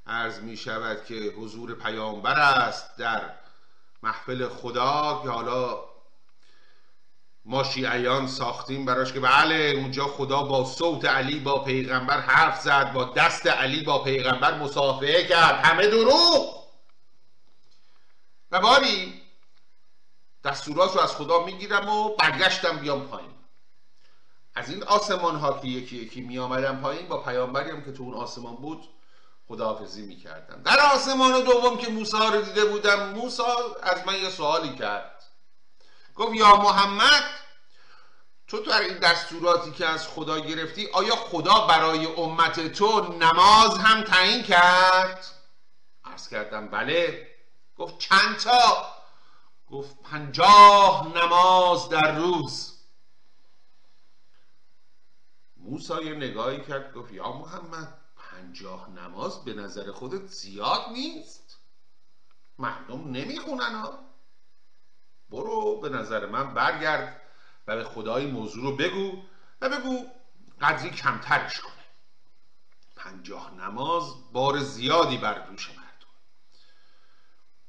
عرض 0.06 0.40
می 0.40 0.56
شود 0.56 1.04
که 1.04 1.14
حضور 1.14 1.74
پیامبر 1.74 2.40
است 2.40 2.96
در 2.96 3.30
محفل 4.02 4.48
خدا 4.48 5.20
که 5.22 5.28
حالا 5.28 5.84
ما 7.44 7.64
شیعیان 7.64 8.26
ساختیم 8.26 8.84
براش 8.84 9.12
که 9.12 9.20
بله 9.20 9.54
اونجا 9.54 10.04
خدا 10.04 10.42
با 10.42 10.64
صوت 10.64 11.04
علی 11.04 11.40
با 11.40 11.64
پیغمبر 11.64 12.20
حرف 12.20 12.60
زد 12.60 12.92
با 12.92 13.04
دست 13.04 13.46
علی 13.46 13.82
با 13.82 14.04
پیغمبر 14.04 14.58
مصافحه 14.58 15.24
کرد. 15.24 15.64
همه 15.64 15.86
دروغ! 15.86 16.62
و 18.50 18.60
باری 18.60 19.22
دستورات 20.44 20.94
رو 20.94 21.00
از 21.00 21.16
خدا 21.16 21.44
می‌گیرم 21.44 21.88
و 21.88 22.16
برگشتم 22.16 22.76
بیام 22.76 23.08
پایین. 23.08 23.31
از 24.54 24.70
این 24.70 24.82
آسمان 24.82 25.36
ها 25.36 25.58
که 25.58 25.68
یکی 25.68 25.96
یکی 25.96 26.20
می 26.20 26.38
آمدم 26.38 26.80
پایین 26.80 27.08
با 27.08 27.22
پیامبری 27.22 27.70
هم 27.70 27.84
که 27.84 27.92
تو 27.92 28.02
اون 28.02 28.14
آسمان 28.14 28.56
بود 28.56 28.88
خداحافظی 29.48 30.02
می 30.06 30.16
کردم 30.16 30.62
در 30.62 30.80
آسمان 30.94 31.44
دوم 31.44 31.78
که 31.78 31.90
موسی 31.90 32.16
رو 32.16 32.42
دیده 32.42 32.64
بودم 32.64 33.08
موسی 33.08 33.42
از 33.82 34.06
من 34.06 34.14
یه 34.14 34.30
سوالی 34.30 34.74
کرد. 34.74 35.22
گفت 36.14 36.34
یا 36.34 36.56
محمد 36.56 37.24
تو 38.48 38.58
در 38.58 38.80
این 38.80 38.98
دستوراتی 38.98 39.70
که 39.72 39.86
از 39.86 40.08
خدا 40.08 40.38
گرفتی 40.38 40.88
آیا 40.92 41.16
خدا 41.16 41.66
برای 41.66 42.06
امت 42.06 42.72
تو 42.72 43.12
نماز 43.12 43.78
هم 43.78 44.02
تعیین 44.02 44.42
کرد؟ 44.42 45.26
عرض 46.04 46.28
کردم 46.28 46.68
بله. 46.68 47.28
گفت 47.78 47.98
چند 47.98 48.36
تا؟ 48.36 48.86
گفت 49.70 50.02
پنجاه 50.02 51.08
نماز 51.16 51.88
در 51.88 52.16
روز. 52.16 52.71
موسا 55.62 56.02
یه 56.02 56.14
نگاهی 56.14 56.60
کرد 56.60 56.94
گفت 56.94 57.12
یا 57.12 57.32
محمد 57.32 58.00
پنجاه 58.16 58.90
نماز 58.90 59.44
به 59.44 59.54
نظر 59.54 59.92
خودت 59.92 60.26
زیاد 60.26 60.80
نیست. 60.92 61.58
مردم 62.58 63.10
نمی‌خونن 63.10 63.74
ها. 63.74 63.98
برو 65.30 65.80
به 65.80 65.88
نظر 65.88 66.26
من 66.26 66.54
برگرد 66.54 67.20
و 67.66 67.76
به 67.76 67.84
خدای 67.84 68.26
موضوع 68.26 68.64
رو 68.64 68.76
بگو 68.76 69.22
و 69.60 69.68
بگو 69.68 70.06
قدری 70.60 70.90
کمترش 70.90 71.60
کنه 71.60 71.72
پنجاه 72.96 73.54
نماز 73.54 74.32
بار 74.32 74.58
زیادی 74.58 75.16
بر 75.16 75.46
دوش 75.46 75.68
مردم. 75.70 75.82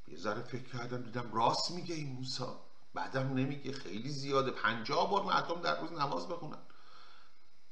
یه 0.07 0.17
ذره 0.17 0.41
فکر 0.41 0.77
کردم 0.77 1.01
دیدم 1.01 1.33
راست 1.33 1.71
میگه 1.71 1.95
این 1.95 2.13
موسا 2.13 2.59
بعدم 2.93 3.33
نمیگه 3.33 3.71
خیلی 3.71 4.09
زیاده. 4.09 4.51
پنجاه 4.51 5.09
بار 5.09 5.23
مردم 5.23 5.61
در 5.61 5.81
روز 5.81 5.91
نماز 5.91 6.27
بخونن. 6.27 6.61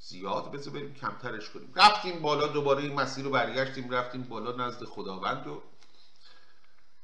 زیاد 0.01 0.51
بذار 0.51 0.73
بریم 0.73 0.93
کمترش 0.93 1.49
کنیم. 1.49 1.73
رفتیم 1.75 2.21
بالا 2.21 2.47
دوباره 2.47 2.83
این 2.83 2.93
مسیر 2.93 3.25
رو 3.25 3.31
برگشتیم 3.31 3.89
رفتیم 3.89 4.23
بالا 4.23 4.67
نزد 4.67 4.83
خداوند 4.83 5.47
و 5.47 5.63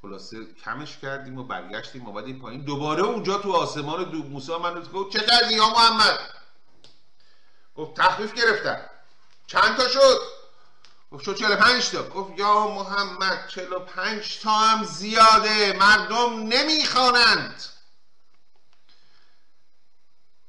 خلاصه 0.02 0.46
کمش 0.54 0.98
کردیم 0.98 1.38
و 1.38 1.44
برگشتیم 1.44 2.06
اومدیم 2.06 2.40
پایین. 2.40 2.62
دوباره 2.62 3.04
اونجا 3.04 3.38
تو 3.38 3.52
آسمان 3.52 4.04
دو 4.04 4.24
موسی 4.24 4.58
من 4.58 4.82
گفت 4.82 5.18
چه 5.18 5.26
کردی 5.26 5.54
یا 5.54 5.70
محمد؟ 5.70 6.20
گفت 7.76 7.94
تخفیف 7.98 8.34
گرفتم 8.34 8.90
چند 9.48 9.78
تا 9.78 9.88
شد؟ 9.88 10.20
گفت 11.12 11.24
شد 11.24 11.36
45 11.36 11.90
تا. 11.90 12.04
گفت 12.10 12.40
یا 12.40 12.68
محمد 12.68 13.48
45 13.48 14.40
تا 14.40 14.52
هم 14.52 14.84
زیاده 14.84 15.78
مردم 15.80 16.34
نمی‌خوانند. 16.44 17.64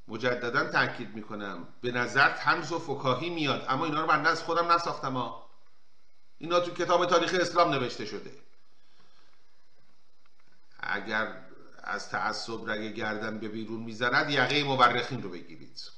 مجددا 0.09 0.65
تاکید 0.65 1.15
می‌کنم. 1.15 1.69
به 1.81 1.93
نظر 1.93 2.29
تنز 2.29 2.73
و 2.73 2.79
فکاهی 2.79 3.31
میاد. 3.31 3.67
اما 3.69 3.85
اینا 3.85 4.01
رو 4.01 4.07
بنده 4.07 4.29
از 4.29 4.43
خودم 4.43 4.73
نساختم 4.73 5.17
ها 5.17 5.51
اینا 6.39 6.61
تو 6.61 6.75
کتاب 6.75 7.07
تاریخ 7.07 7.35
اسلام 7.41 7.71
نوشته 7.71 8.07
شده. 8.07 8.33
اگر 10.81 11.45
از 11.85 12.11
تعصب 12.11 12.71
رگ 12.71 12.95
گردن 12.95 13.39
به 13.39 13.49
بیرون 13.49 13.81
می‌زند 13.81 14.31
یقه 14.31 14.65
مورخین 14.65 15.23
رو 15.23 15.31
بگیرید. 15.31 15.91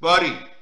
باری. 0.00 0.53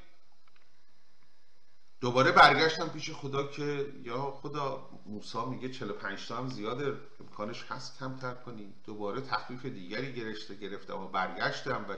دوباره 2.03 2.31
برگشتم 2.31 2.89
پیش 2.89 3.11
خدا 3.11 3.43
که 3.43 3.85
یا 4.03 4.39
خدا 4.41 4.89
موسا 5.05 5.45
میگه 5.45 5.69
45 5.69 6.27
تا 6.27 6.35
هم 6.35 6.49
زیاده 6.49 6.93
امکانش 7.19 7.63
هست 7.69 7.99
کمتر 7.99 8.33
کنی. 8.33 8.73
دوباره 8.85 9.21
تخفیف 9.21 9.65
دیگری 9.65 10.13
گرفته 10.13 10.55
گرفتم 10.55 10.97
و 10.97 11.07
برگشتم 11.07 11.85
و 11.89 11.93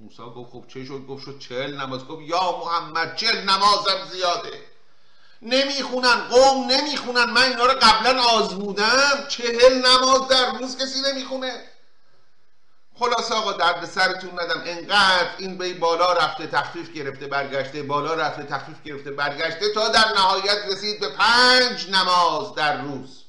موسا 0.00 0.30
گفت 0.30 0.52
خب 0.52 0.64
چه 0.68 0.84
شد؟ 0.84 1.06
گفت 1.06 1.24
شد 1.24 1.38
چهل 1.38 1.80
نماز. 1.80 2.04
گفت 2.04 2.22
یا 2.22 2.58
محمد 2.58 3.16
چهل 3.16 3.50
نمازم 3.50 4.04
زیاده. 4.12 4.60
نمی‌خونن 5.42 6.28
قوم 6.28 6.70
نمی‌خونن. 6.70 7.24
من 7.24 7.42
اینا 7.42 7.66
رو 7.66 7.74
قبلا 7.82 8.22
آزمودم. 8.22 9.26
چهل 9.28 9.86
نماز 9.86 10.28
در 10.28 10.58
روز 10.58 10.76
کسی 10.76 10.98
نمی‌خونه. 11.12 11.64
خلاص 12.98 13.32
آقا 13.32 13.52
درد 13.52 13.84
سرتون 13.84 14.30
ندم. 14.30 14.62
انقدر 14.66 15.28
این 15.38 15.58
به 15.58 15.74
بالا 15.74 16.12
رفته 16.12 16.46
تخفیف 16.46 16.92
گرفته 16.92 17.26
برگشته 17.26 17.82
بالا 17.82 18.14
رفته 18.14 18.42
تخفیف 18.42 18.82
گرفته 18.84 19.10
برگشته 19.10 19.72
تا 19.74 19.88
در 19.88 20.04
نهایت 20.16 20.58
رسید 20.72 21.00
به 21.00 21.08
پنج 21.08 21.90
نماز 21.90 22.54
در 22.54 22.82
روز. 22.82 23.22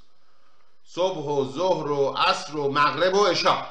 صبح 0.85 1.25
و 1.25 1.53
ظهر 1.53 1.91
و 1.91 2.09
عصر 2.09 2.55
و 2.55 2.71
مغرب 2.71 3.13
و 3.13 3.25
عشا 3.25 3.65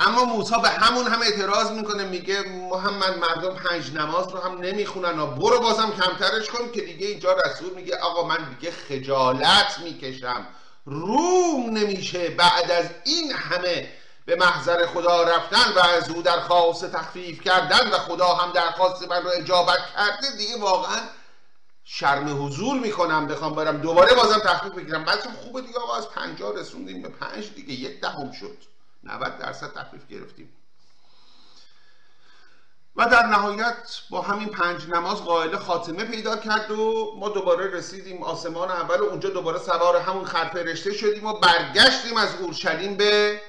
اما 0.00 0.24
موسی 0.24 0.54
به 0.62 0.68
همون 0.68 1.06
هم 1.06 1.22
اعتراض 1.22 1.70
می‌کنه 1.70 2.04
میگه 2.04 2.42
محمد 2.42 3.18
مردم 3.18 3.54
پنج 3.54 3.92
نماز 3.92 4.28
رو 4.28 4.38
هم 4.38 4.58
نمی‌خونن. 4.58 5.20
و 5.20 5.26
برو 5.26 5.60
بازم 5.60 5.90
کمترش 5.90 6.48
کن 6.48 6.72
که 6.72 6.80
دیگه 6.80 7.06
اینجا 7.06 7.32
رسول 7.32 7.74
میگه 7.74 7.96
آقا 7.96 8.28
من 8.28 8.56
دیگه 8.58 8.72
خجالت 8.72 9.78
می‌کشم. 9.78 10.46
روم 10.84 11.70
نمیشه 11.70 12.28
بعد 12.28 12.70
از 12.70 12.86
این 13.04 13.32
همه 13.32 13.92
به 14.26 14.36
محضر 14.36 14.86
خدا 14.86 15.22
رفتن 15.22 15.72
و 15.76 15.78
از 15.78 16.10
او 16.10 16.22
درخواست 16.22 16.92
تخفیف 16.92 17.40
کردن 17.40 17.90
و 17.90 17.98
خدا 17.98 18.34
هم 18.34 18.52
درخواست 18.52 19.08
من 19.08 19.22
رو 19.22 19.30
اجابت 19.34 19.78
کرده 19.94 20.36
دیگه 20.36 20.58
واقعا 20.58 21.00
شرم 21.84 22.46
حضور 22.46 22.80
می‌کنم 22.80 23.26
بخوام 23.26 23.54
برم 23.54 23.76
دوباره 23.76 24.14
بازم 24.14 24.38
تخفیف 24.38 24.72
بگیرم. 24.72 25.04
بچه 25.04 25.30
خوبه 25.42 25.60
دیگه 25.60 25.78
آقا 25.78 25.96
از 25.96 26.08
پنجاه 26.08 26.60
رسوندیم 26.60 27.02
به 27.02 27.08
پنج 27.08 27.54
دیگه 27.54 27.72
یک 27.72 28.00
دهم 28.00 28.32
شد. 28.32 28.56
90 29.04 29.38
درصد 29.38 29.72
تخفیف 29.72 30.06
گرفتیم. 30.06 30.56
و 32.96 33.06
در 33.06 33.26
نهایت 33.26 34.00
با 34.10 34.20
همین 34.20 34.48
پنج 34.48 34.88
نماز 34.88 35.24
قائله 35.24 35.58
خاتمه 35.58 36.04
پیدا 36.04 36.36
کرد 36.36 36.70
و 36.70 37.14
ما 37.18 37.28
دوباره 37.28 37.70
رسیدیم 37.70 38.22
آسمان 38.22 38.70
اول 38.70 39.00
و 39.00 39.04
اونجا 39.04 39.28
دوباره 39.28 39.58
سوار 39.58 39.96
همون 39.96 40.24
خرفرشته 40.24 40.92
شدیم 40.92 41.26
و 41.26 41.32
برگشتیم 41.32 42.16
از 42.16 42.34
اورشلیم 42.40 42.96
به 42.96 43.40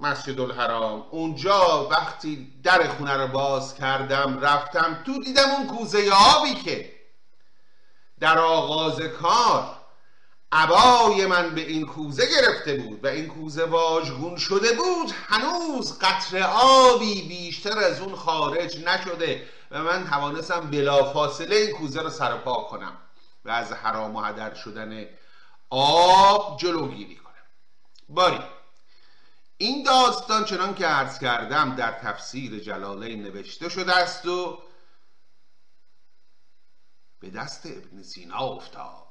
مسجد 0.00 0.40
الحرام 0.40 1.06
اونجا 1.10 1.88
وقتی 1.90 2.60
در 2.62 2.88
خونه 2.88 3.16
رو 3.16 3.28
باز 3.28 3.74
کردم 3.74 4.40
رفتم 4.40 5.02
تو 5.06 5.18
دیدم 5.18 5.50
اون 5.50 5.66
کوزه 5.66 6.10
آبی 6.10 6.54
که 6.54 6.92
در 8.20 8.38
آغاز 8.38 9.00
کار 9.00 9.76
عبای 10.52 11.26
من 11.26 11.50
به 11.50 11.60
این 11.60 11.86
کوزه 11.86 12.26
گرفته 12.26 12.74
بود 12.74 13.04
و 13.04 13.08
این 13.08 13.28
کوزه 13.28 13.64
واژگون 13.64 14.36
شده 14.36 14.72
بود 14.72 15.10
هنوز 15.28 15.98
قطر 15.98 16.42
آبی 16.54 17.22
بیشتر 17.28 17.78
از 17.78 18.00
اون 18.00 18.14
خارج 18.14 18.84
نشده 18.84 19.48
و 19.70 19.82
من 19.82 20.06
توانستم 20.06 20.60
بلافاصله 20.70 21.56
این 21.56 21.76
کوزه 21.76 22.02
رو 22.02 22.10
سرپا 22.10 22.54
کنم 22.54 22.92
و 23.44 23.50
از 23.50 23.72
حرام 23.72 24.16
و 24.16 24.20
هدر 24.20 24.54
شدن 24.54 25.06
آب 25.70 26.58
جلوگیری 26.58 27.16
کنم. 27.16 27.30
باری. 28.08 28.40
این 29.62 29.82
داستان 29.82 30.44
چنان 30.44 30.74
که 30.74 30.86
عرض 30.86 31.18
کردم 31.18 31.74
در 31.74 31.92
تفسیر 31.92 32.58
جلالین 32.58 33.22
نوشته 33.22 33.68
شده 33.68 33.96
است 33.96 34.26
و 34.26 34.62
به 37.18 37.30
دست 37.30 37.66
ابن 37.66 38.02
سینا 38.02 38.38
افتاد. 38.38 39.06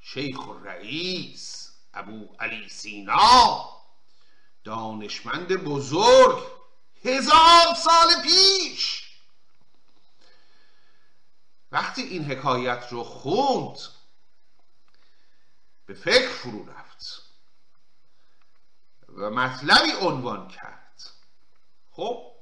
شیخ 0.00 0.38
رئیس 0.64 1.72
ابو 1.94 2.34
علی 2.40 2.68
سینا 2.68 3.68
دانشمند 4.64 5.48
بزرگ 5.48 6.42
هزار 7.04 7.74
سال 7.84 8.22
پیش. 8.22 9.10
وقتی 11.72 12.02
این 12.02 12.24
حکایت 12.24 12.86
رو 12.90 13.04
خوند 13.04 13.78
به 15.86 15.94
فکر 15.94 16.28
فرو 16.28 16.70
رفت. 16.70 16.81
و 19.16 19.30
مطلبی 19.30 19.92
عنوان 20.00 20.48
کرد. 20.48 21.02
خب 21.90 22.32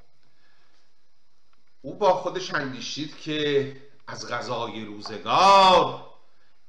او 1.82 1.94
با 1.94 2.14
خودش 2.14 2.54
اندیشید 2.54 3.18
که 3.18 3.76
از 4.06 4.28
غذای 4.28 4.84
روزگار 4.84 6.10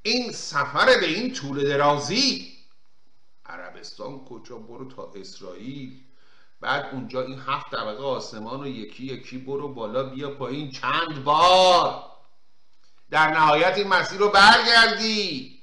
این 0.02 0.32
سفر 0.32 0.86
به 0.86 1.08
این 1.08 1.34
طول 1.34 1.70
درازی 1.70 2.58
عربستان 3.46 4.26
کجا 4.26 4.58
برو 4.58 4.92
تا 4.92 5.12
اسرائیل 5.16 6.04
بعد 6.62 6.90
اونجا 6.94 7.22
این 7.22 7.40
هفت 7.40 7.72
طبقه 7.72 8.04
آسمان 8.04 8.62
و 8.62 8.68
یکی 8.68 9.06
یکی 9.06 9.38
برو 9.38 9.74
بالا 9.74 10.04
بیا 10.04 10.32
پایین 10.32 10.72
چند 10.72 11.24
بار. 11.24 12.04
در 13.10 13.30
نهایت 13.30 13.78
این 13.78 13.88
مسیر 13.88 14.20
رو 14.20 14.30
برگردی. 14.30 15.61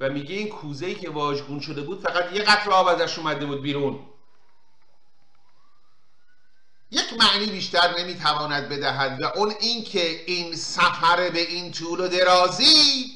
و 0.00 0.08
میگه 0.10 0.34
این 0.34 0.48
کوزه 0.48 0.86
ای 0.86 0.94
که 0.94 1.10
واژگون 1.10 1.60
شده 1.60 1.82
بود 1.82 2.00
فقط 2.00 2.32
یه 2.32 2.42
قطر 2.42 2.70
آب 2.70 2.86
ازش 2.86 3.18
اومده 3.18 3.46
بود 3.46 3.62
بیرون. 3.62 4.06
یک 6.90 7.12
معنی 7.18 7.46
بیشتر 7.46 7.98
نمی‌تواند 7.98 8.68
بدهد 8.68 9.22
و 9.22 9.26
اون 9.26 9.54
اینکه 9.60 10.24
این 10.26 10.56
سفر 10.56 11.30
به 11.30 11.40
این 11.40 11.72
طول 11.72 12.00
و 12.00 12.08
درازی 12.08 13.12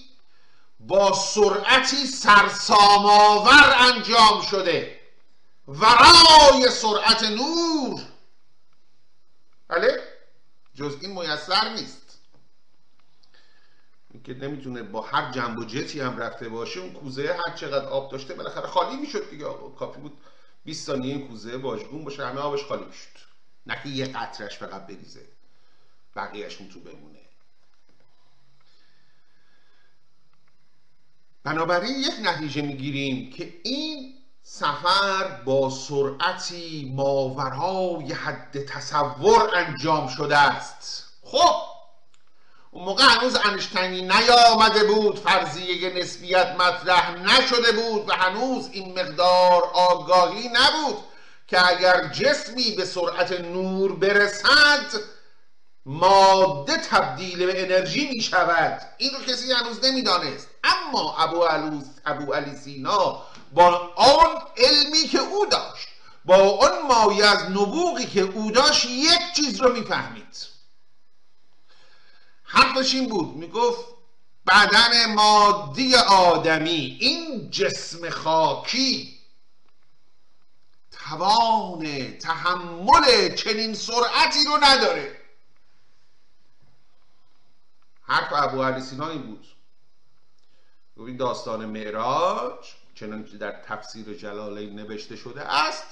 با 0.80 1.12
سرعتی 1.12 2.06
سرسامآور 2.06 3.74
انجام 3.78 4.42
شده. 4.50 5.00
ورای 5.68 6.70
سرعت 6.70 7.22
نور. 7.22 8.00
بله؟ 9.68 10.02
جز 10.74 10.96
این 11.00 11.12
میسر 11.12 11.68
نیست. 11.74 12.07
که 14.24 14.34
نمی‌تونه 14.34 14.82
با 14.82 15.00
هر 15.00 15.32
جنب 15.32 15.58
و 15.58 15.64
جتی 15.64 16.00
هم 16.00 16.18
رفته 16.18 16.48
باشه 16.48 16.80
اون 16.80 16.92
کوزه 16.92 17.36
هر 17.46 17.54
چقدر 17.56 17.86
آب 17.86 18.10
داشته 18.10 18.34
بالاخره 18.34 18.66
خالی 18.66 18.96
می‌شد 18.96 19.30
دیگه. 19.30 19.44
کافی 19.78 20.00
بود 20.00 20.18
20 20.64 20.86
ثانیه 20.86 21.14
این 21.14 21.28
کوزه 21.28 21.56
واژگون 21.56 22.04
باشه 22.04 22.26
همه 22.26 22.40
آبش 22.40 22.64
خالی 22.64 22.84
می‌شد. 22.84 23.18
نه 23.66 23.82
که 23.82 23.88
یه 23.88 24.06
قطرش 24.06 24.58
فقط 24.58 24.86
بریزه 24.86 25.28
بقیهشون 26.16 26.68
تو 26.68 26.80
بمونه. 26.80 27.18
بنابراین 31.44 32.00
یک 32.00 32.14
نتیجه 32.22 32.62
می‌گیریم 32.62 33.30
که 33.32 33.60
این 33.64 34.14
سفر 34.42 35.42
با 35.44 35.70
سرعتی 35.70 36.92
ماورای 36.94 38.12
حد 38.12 38.64
تصور 38.64 39.50
انجام 39.56 40.08
شده 40.08 40.38
است. 40.38 41.12
خب! 41.22 41.67
اون 42.70 42.84
موقع 42.84 43.04
هنوز 43.04 43.36
انشتینی 43.44 44.02
نیامده 44.02 44.84
بود 44.84 45.18
فرضیه 45.18 45.90
نسبیت 45.90 46.56
مطرح 46.58 47.10
نشده 47.10 47.72
بود 47.72 48.08
و 48.08 48.12
هنوز 48.12 48.68
این 48.72 49.00
مقدار 49.00 49.62
آگاهی 49.74 50.48
نبود 50.48 50.96
که 51.46 51.68
اگر 51.68 52.08
جسمی 52.08 52.70
به 52.70 52.84
سرعت 52.84 53.40
نور 53.40 53.92
برسد 53.92 55.00
ماده 55.86 56.76
تبدیل 56.76 57.46
به 57.46 57.62
انرژی 57.62 58.08
می 58.08 58.20
شود. 58.20 58.82
این 58.98 59.10
رو 59.14 59.32
کسی 59.32 59.52
هنوز 59.52 59.84
نمی‌دانست. 59.84 60.48
اما 60.64 61.16
ابو, 61.18 61.44
ابو 62.06 62.32
علی 62.32 62.56
سینا 62.56 63.22
با 63.52 63.92
آن 63.96 64.42
علمی 64.56 65.08
که 65.08 65.18
او 65.18 65.46
داشت 65.46 65.88
با 66.24 66.58
آن 66.58 66.86
مایه 66.86 67.26
از 67.26 67.42
نبوغی 67.50 68.06
که 68.06 68.20
او 68.20 68.50
داشت 68.50 68.86
یک 68.86 69.32
چیز 69.36 69.60
رو 69.60 69.72
می‌فهمید. 69.72 70.47
حرفش 72.50 72.94
این 72.94 73.08
بود 73.08 73.36
می‌گفت 73.36 73.84
بدن 74.46 75.14
مادی 75.14 75.94
آدمی 75.94 76.98
این 77.00 77.50
جسم 77.50 78.10
خاکی 78.10 79.18
توان 80.90 82.12
تحمل 82.18 83.34
چنین 83.34 83.74
سرعتی 83.74 84.44
رو 84.44 84.58
نداره. 84.62 85.20
حرف 88.02 88.32
ابو 88.32 88.62
علی 88.62 88.80
سینا 88.80 89.08
این 89.08 89.22
بود. 89.22 89.46
این 90.96 91.16
داستان 91.16 91.64
معراج 91.64 92.66
چنانکه 92.94 93.36
در 93.36 93.62
تفسیر 93.62 94.14
جلالین 94.14 94.74
نوشته 94.74 95.16
شده 95.16 95.42
است 95.42 95.84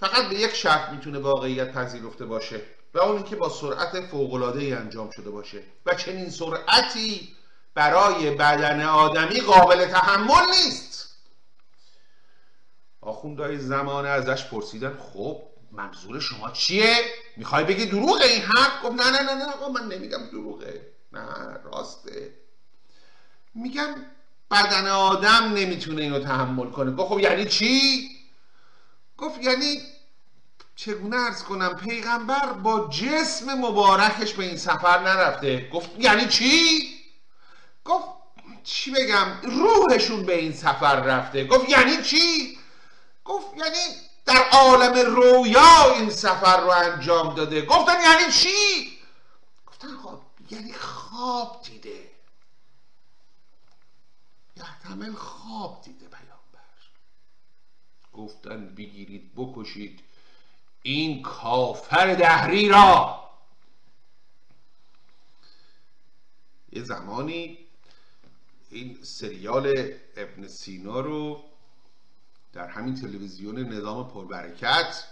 فقط 0.00 0.28
به 0.28 0.34
یک 0.34 0.54
شرط 0.54 0.90
می‌تونه 0.90 1.18
واقعیت 1.18 1.72
پذیرفته 1.72 2.26
باشه. 2.26 2.77
و 2.94 2.98
اون 2.98 3.16
اینکه 3.16 3.36
با 3.36 3.48
سرعت 3.48 4.00
فوق‌العاده 4.00 4.76
انجام 4.76 5.10
شده 5.10 5.30
باشه 5.30 5.62
و 5.86 5.94
چنین 5.94 6.30
سرعتی 6.30 7.34
برای 7.74 8.30
بدن 8.30 8.82
آدمی 8.82 9.40
قابل 9.40 9.86
تحمل 9.86 10.46
نیست 10.50 11.16
آخوندهای 13.00 13.58
زمانه 13.58 14.08
ازش 14.08 14.44
پرسیدن 14.44 14.98
خب 14.98 15.42
منظور 15.72 16.20
شما 16.20 16.50
چیه؟ 16.50 16.96
می‌خوای 17.36 17.64
بگی 17.64 17.86
دروغه 17.86 18.24
این 18.24 18.42
حرف؟ 18.42 18.84
گفت 18.84 18.92
نه 18.92 19.10
نه 19.10 19.22
نه 19.22 19.34
نه 19.34 19.68
من 19.74 19.88
نمیگم 19.88 20.26
دروغه 20.32 20.92
نه 21.12 21.26
راسته 21.64 22.34
میگم 23.54 23.94
بدن 24.50 24.86
آدم 24.86 25.52
نمی‌تونه 25.54 26.02
اینو 26.02 26.20
تحمل 26.20 26.70
کنه 26.70 26.90
گفت 26.90 27.08
خب 27.08 27.20
یعنی 27.20 27.44
چی؟ 27.44 28.08
گفت 29.18 29.42
یعنی 29.42 29.78
چگونه 30.78 31.16
ارز 31.16 31.42
کنم 31.42 31.76
پیغمبر 31.76 32.52
با 32.52 32.88
جسم 32.88 33.54
مبارکش 33.54 34.34
به 34.34 34.44
این 34.44 34.56
سفر 34.56 34.98
نرفته 34.98 35.68
گفت 35.70 35.90
یعنی 35.98 36.26
چی؟ 36.26 36.88
گفت 37.84 38.08
چی 38.64 38.90
بگم 38.90 39.26
روحشون 39.42 40.22
به 40.26 40.38
این 40.38 40.52
سفر 40.52 41.00
رفته 41.00 41.46
گفت 41.46 41.68
یعنی 41.68 42.02
چی؟ 42.02 42.58
گفت 43.24 43.46
یعنی 43.56 43.96
در 44.26 44.48
عالم 44.52 45.14
رویا 45.14 45.94
این 45.94 46.10
سفر 46.10 46.60
رو 46.60 46.70
انجام 46.70 47.34
داده 47.34 47.66
گفتن 47.66 48.00
یعنی 48.02 48.32
چی؟ 48.32 48.98
گفتن 49.66 49.88
خب 49.88 50.18
یعنی 50.50 50.72
خواب 50.72 51.62
دیده 51.64 52.10
یحتمل 54.56 55.12
خواب 55.12 55.82
دیده 55.84 56.06
پیامبر 56.06 56.68
گفتن 58.12 58.74
بگیرید 58.74 59.32
بکشید 59.36 60.07
این 60.88 61.22
کافر 61.22 62.14
دهری 62.14 62.68
را. 62.68 63.18
یه 66.72 66.82
زمانی 66.82 67.58
این 68.70 68.98
سریال 69.02 69.92
ابن 70.16 70.46
سینا 70.46 71.00
رو 71.00 71.44
در 72.52 72.66
همین 72.68 72.94
تلویزیون 72.94 73.58
نظام 73.58 74.08
پربرکت 74.08 75.04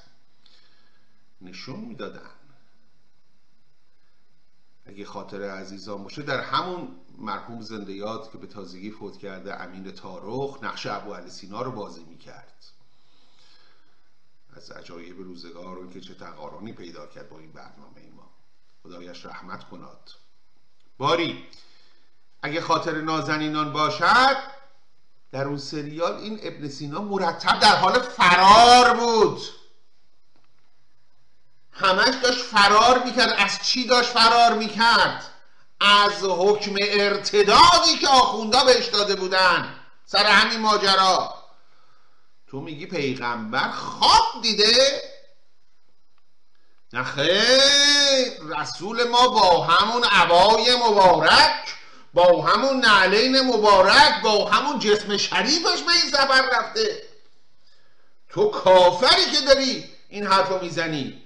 نشون 1.40 1.80
می‌دادن. 1.80 2.30
اگه 4.86 5.04
خاطر 5.04 5.42
عزیزان 5.42 6.02
باشه 6.02 6.22
در 6.22 6.40
همون 6.40 6.96
مرحوم 7.18 7.60
زنده 7.60 7.92
یاد 7.92 8.32
که 8.32 8.38
به 8.38 8.46
تازگی 8.46 8.90
فوت 8.90 9.18
کرده 9.18 9.60
امین 9.62 9.92
تارخ 9.92 10.58
نقش 10.62 10.86
ابو 10.86 11.14
علی 11.14 11.30
سینا 11.30 11.62
رو 11.62 11.72
بازی 11.72 12.04
می‌کرد. 12.04 12.75
از 14.56 14.70
عجایب 14.70 15.18
روزگار 15.18 15.78
و 15.78 15.92
که 15.92 16.00
چه 16.00 16.14
تقارانی 16.14 16.72
پیدا 16.72 17.06
کرد 17.06 17.28
با 17.28 17.38
این 17.38 17.52
برنامه 17.52 18.00
ای 18.00 18.10
ما. 18.10 18.30
خدایش 18.82 19.26
رحمت 19.26 19.68
کناد. 19.68 20.10
باری 20.98 21.46
اگه 22.42 22.60
خاطر 22.60 23.00
نازنینان 23.00 23.72
باشد 23.72 24.36
در 25.32 25.44
اون 25.44 25.58
سریال 25.58 26.14
این 26.14 26.40
ابن 26.42 26.68
سینا 26.68 27.00
مرتب 27.00 27.60
در 27.60 27.76
حال 27.76 28.00
فرار 28.00 28.96
بود. 28.96 29.42
همش 31.72 32.14
داشت 32.22 32.44
فرار 32.44 33.04
می‌کرد. 33.04 33.34
از 33.38 33.58
چی 33.62 33.86
داشت 33.86 34.10
فرار 34.10 34.58
می‌کرد؟ 34.58 35.32
از 35.80 36.22
حکم 36.22 36.74
ارتدادی 36.80 37.98
که 38.00 38.08
آخوندا 38.08 38.64
بهش 38.64 38.86
داده 38.86 39.16
بودن. 39.16 39.74
سر 40.06 40.24
همین 40.24 40.60
ماجرا. 40.60 41.34
تو 42.46 42.60
میگی 42.60 42.86
پیغمبر 42.86 43.70
خواب 43.70 44.42
دیده؟ 44.42 45.02
نخیر 46.92 48.42
رسول 48.58 49.04
ما 49.08 49.28
با 49.28 49.64
همون 49.64 50.04
عبای 50.04 50.76
مبارک 50.76 51.74
با 52.14 52.42
همون 52.42 52.76
نعلین 52.76 53.40
مبارک 53.40 54.22
با 54.22 54.50
همون 54.50 54.78
جسم 54.78 55.16
شریفش 55.16 55.82
به 55.82 55.92
این 55.92 56.10
سفر 56.12 56.42
رفته. 56.58 57.02
تو 58.28 58.48
کافری 58.50 59.24
که 59.24 59.40
داری 59.46 59.84
این 60.08 60.26
حرف 60.26 60.48
رو 60.48 60.62
می‌زنی. 60.62 61.22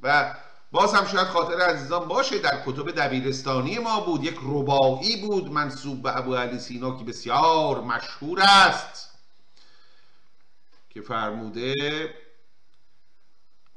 و 0.00 0.34
باز 0.72 0.94
هم 0.94 1.06
شاید 1.06 1.28
خاطر 1.28 1.60
عزیزان 1.60 2.08
باشه 2.08 2.38
در 2.38 2.62
کتب 2.66 2.90
دبیرستانی 2.90 3.78
ما 3.78 4.00
بود. 4.00 4.24
یک 4.24 4.38
رباعی 4.42 5.16
بود 5.16 5.52
منصوب 5.52 6.02
به 6.02 6.16
ابو 6.16 6.36
علی 6.36 6.58
سینا 6.58 6.98
که 6.98 7.04
بسیار 7.04 7.80
مشهور 7.80 8.40
است. 8.42 9.09
که 10.90 11.00
فرموده 11.00 11.74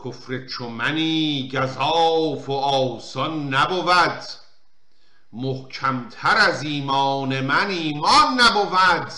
کفر 0.05 0.47
چمنی 0.47 1.51
گذاف 1.53 2.49
و 2.49 2.53
آسان 2.53 3.53
نبود. 3.53 4.23
محکمتر 5.33 6.37
از 6.37 6.63
ایمان 6.63 7.41
من 7.41 7.67
ایمان 7.67 8.41
نبود. 8.41 9.11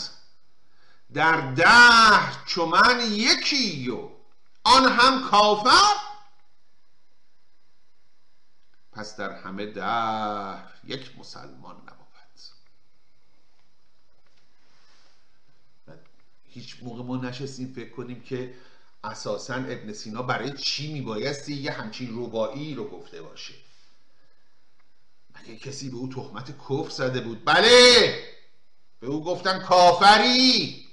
در 1.14 1.54
دهر 1.54 2.44
چو 2.46 2.66
من 2.66 3.02
یکی 3.12 3.90
و 3.90 4.10
آن 4.64 4.92
هم 4.92 5.30
کافر. 5.30 5.96
پس 8.92 9.18
در 9.18 9.32
همه 9.32 9.66
دهر 9.66 10.74
یک 10.84 11.20
مسلمان 11.20 11.76
نبود 11.76 11.96
هیچ 16.56 16.78
موقع 16.82 17.04
ما 17.04 17.18
نشستیم 17.18 17.74
فکر 17.76 17.90
کنیم 17.90 18.22
که 18.22 18.54
اساسا 19.04 19.56
ابن 19.56 19.94
سینا 19.94 20.22
برای 20.22 20.52
چی 20.52 20.94
میبایستی 20.94 21.54
یه 21.54 21.72
همچین 21.72 22.10
ربایی 22.12 22.76
رو 22.76 22.88
گفته 22.88 23.22
باشه؟ 23.22 23.54
مگه 25.36 25.58
کسی 25.58 25.90
به 25.90 25.96
او 25.96 26.10
تهمت 26.10 26.52
کفر 26.58 26.90
زده 26.90 27.22
بود؟ 27.22 27.46
بله! 27.46 28.24
به 29.00 29.08
او 29.08 29.24
گفتن 29.24 29.60
کافری! 29.60 30.86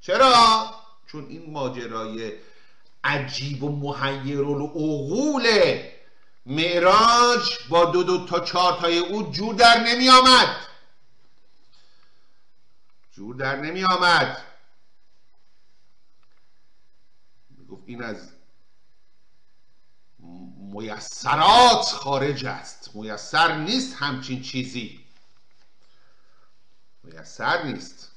چرا؟ 0.00 0.74
چون 1.06 1.26
این 1.28 1.50
ماجرای 1.50 2.32
عجیب 3.04 3.62
و 3.62 3.68
محیر 3.76 4.40
العقول 4.44 5.48
معراج 6.46 7.58
با 7.68 7.84
دو 7.84 8.02
دو 8.02 8.26
تا 8.26 8.40
چهار 8.40 8.80
تای 8.80 8.98
او 8.98 9.30
جور 9.32 9.54
در 9.54 9.84
نمی 9.84 10.08
آمد 10.08 10.56
جور 13.12 13.34
در 13.34 13.56
نمی 13.56 13.84
آمد 13.84 14.47
گفت 17.68 17.82
این 17.86 18.02
از 18.02 18.32
میسرات 20.58 21.84
خارج 21.84 22.44
است. 22.46 22.94
میسر 22.94 23.58
نیست 23.58 23.96
همچین 23.96 24.42
چیزی. 24.42 25.04
میسر 27.02 27.62
نیست. 27.62 28.12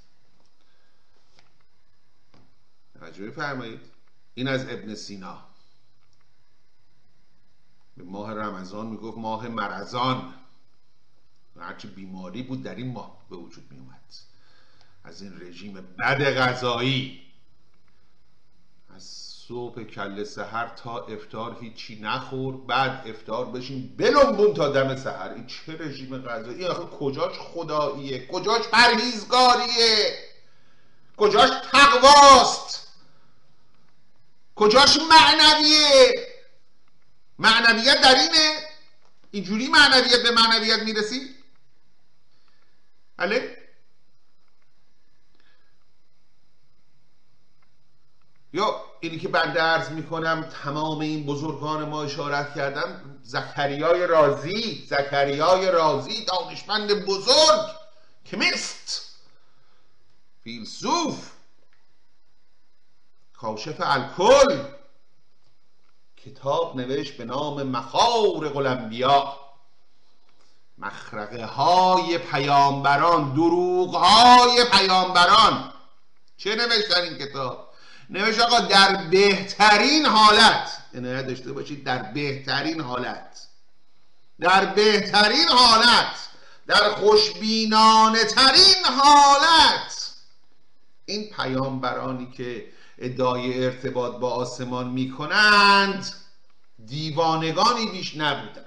توجه 3.00 3.32
فرمایید 3.32 3.80
این 4.34 4.48
از 4.48 4.62
ابن 4.64 4.96
سینا. 4.96 5.44
به 7.98 8.04
ماه 8.04 8.34
رمضان 8.34 8.88
می‌گفت 8.88 9.18
ماه 9.18 9.48
مرزان 9.48 10.34
هرچی 11.60 11.88
بیماری 11.88 12.44
بود 12.44 12.64
در 12.64 12.76
این 12.76 12.92
ماه 12.92 13.18
به 13.30 13.36
وجود 13.36 13.72
میومد 13.72 14.02
از 15.04 15.22
این 15.22 15.42
رژیم 15.42 15.74
بد 15.74 16.38
غذایی. 16.38 17.22
صبح 19.52 19.84
کل 19.84 20.24
سحر 20.24 20.68
تا 20.68 21.06
افتار 21.06 21.58
هیچی 21.62 22.00
نخور 22.02 22.58
بعد 22.58 23.08
افتار 23.08 23.46
بشین 23.46 23.96
بلنبون 23.98 24.54
تا 24.54 24.70
دم 24.70 24.96
سحر. 24.96 25.30
این 25.34 25.48
چه 25.48 25.78
رژیم 25.78 26.18
غذایی؟ 26.18 26.66
آخه 26.66 26.84
کجاش 26.84 27.40
خداییه؟ 27.40 28.28
کجاش 28.28 28.68
پرهیزگاریه؟ 28.68 30.18
کجاش 31.18 31.50
تقواست؟ 31.72 32.88
کجاش 34.56 34.98
معنویه؟ 34.98 36.28
معنویت 37.40 38.02
در 38.02 38.16
اینه؟ 38.16 38.56
اینجوری 39.32 39.68
معنویت 39.68 40.24
به 40.24 40.32
معنویت 40.32 40.80
می‌رسی؟ 40.80 41.36
بله؟ 43.18 43.58
یا 48.54 48.91
اینی 49.02 49.20
که 49.20 49.28
بنده 49.28 49.64
ارز 49.64 49.92
می‌کنم 49.92 50.50
تمام 50.64 51.00
این 51.00 51.26
بزرگان 51.26 51.90
ما 51.90 52.04
اشارت 52.04 52.56
کردن 52.56 53.20
زکریای 53.24 54.08
رازی 54.08 54.86
زکریای 54.90 55.72
رازی 55.72 56.26
دانشمند 56.26 57.06
بزرگ 57.06 57.70
کمیست 58.26 59.12
فیلسوف 60.44 61.32
کاشف 63.34 63.76
الکل 63.80 64.64
کتاب 66.18 66.76
نوشت 66.76 67.18
به 67.18 67.26
نام 67.26 67.64
مخارق 67.64 68.58
الانبیا. 68.58 69.38
مخرقه 70.78 71.46
های 71.46 72.18
پیامبران 72.18 73.34
دروغ 73.34 73.96
های 73.96 74.66
پیامبران. 74.72 75.74
چه 76.38 76.56
نوشت 76.56 76.90
در 76.90 77.02
این 77.02 77.18
کتاب؟ 77.18 77.71
نوشت 78.12 78.40
آقا 78.40 78.60
در 78.60 79.04
بهترین 79.10 80.06
حالت. 80.06 80.78
عنایت 80.94 81.28
داشته 81.28 81.54
باشید 81.54 81.84
در 81.84 82.04
بهترین 82.04 82.82
حالت. 82.82 83.48
در 84.40 84.66
بهترین 84.66 85.48
حالت. 85.48 86.16
در 86.68 86.90
خوشبینانه 86.90 88.24
ترین 88.24 88.86
حالت. 88.86 90.14
این 91.06 91.30
پیامبرانی 91.30 92.32
که 92.32 92.72
ادعای 92.98 93.66
ارتباط 93.66 94.20
با 94.20 94.30
آسمان 94.30 94.88
می 94.88 95.12
کنند 95.12 96.14
دیوانگانی 96.86 97.86
بیش 97.86 98.18
نبودند. 98.18 98.66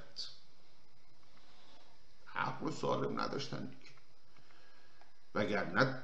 عقل 2.36 2.70
سالم 2.70 3.20
نداشتن 3.20 3.64
دیگه. 3.64 3.90
وگرنه 5.34 6.03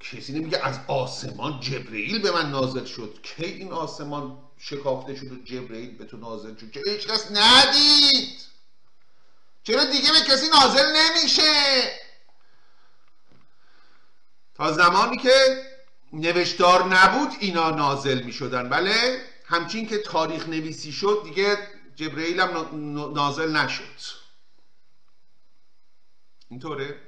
کسی 0.00 0.32
نمیگه 0.32 0.66
از 0.66 0.80
آسمان 0.88 1.60
جبرئیل 1.60 2.22
به 2.22 2.30
من 2.30 2.50
نازل 2.50 2.84
شد. 2.84 3.18
کی 3.22 3.44
این 3.44 3.72
آسمان 3.72 4.38
شکافته 4.58 5.14
شد 5.14 5.32
و 5.32 5.44
جبرئیل 5.44 5.96
به 5.98 6.04
تو 6.04 6.16
نازل 6.16 6.56
شد؟ 6.56 6.70
چرا 6.70 6.92
هیچ 6.92 7.06
کس 7.06 7.30
ندید؟ 7.30 8.40
چرا 9.62 9.84
دیگه 9.84 10.12
به 10.12 10.20
کسی 10.20 10.46
نازل 10.48 10.86
نمیشه؟ 10.96 11.52
تا 14.54 14.72
زمانی 14.72 15.16
که 15.16 15.64
نوشتار 16.12 16.84
نبود 16.84 17.28
اینا 17.40 17.70
نازل 17.70 18.22
می 18.22 18.32
شدن 18.32 18.68
بله 18.68 19.24
همچین 19.44 19.88
که 19.88 19.98
تاریخ 19.98 20.48
نویسی 20.48 20.92
شد 20.92 21.20
دیگه 21.24 21.58
جبرئیل 21.96 22.40
هم 22.40 23.12
نازل 23.14 23.56
نشد. 23.56 23.98
اینطوره؟ 26.50 27.07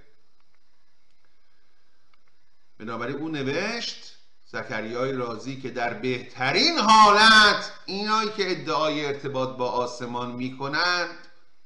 بنابراین 2.81 3.17
او 3.17 3.29
نوشت 3.29 3.97
زکریای 4.53 5.13
رازی 5.13 5.61
که 5.61 5.71
در 5.71 5.95
بهترین 5.95 6.79
حالت 6.79 7.73
اینایی 7.87 8.31
که 8.37 8.51
ادعای 8.51 9.07
ارتباط 9.07 9.49
با 9.49 9.71
آسمان 9.71 10.31
می‌کنند 10.31 11.11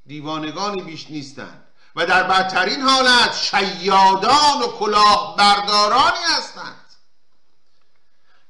دیوانگانی 0.07 0.83
بیش 0.83 1.11
نیستند 1.11 1.66
و 1.96 2.07
در 2.07 2.22
بدترین 2.22 2.81
حالت 2.81 3.35
شیادان 3.35 4.62
و 4.62 4.66
کلاه 4.79 5.37
بردارانی 5.38 6.24
هستند 6.38 6.85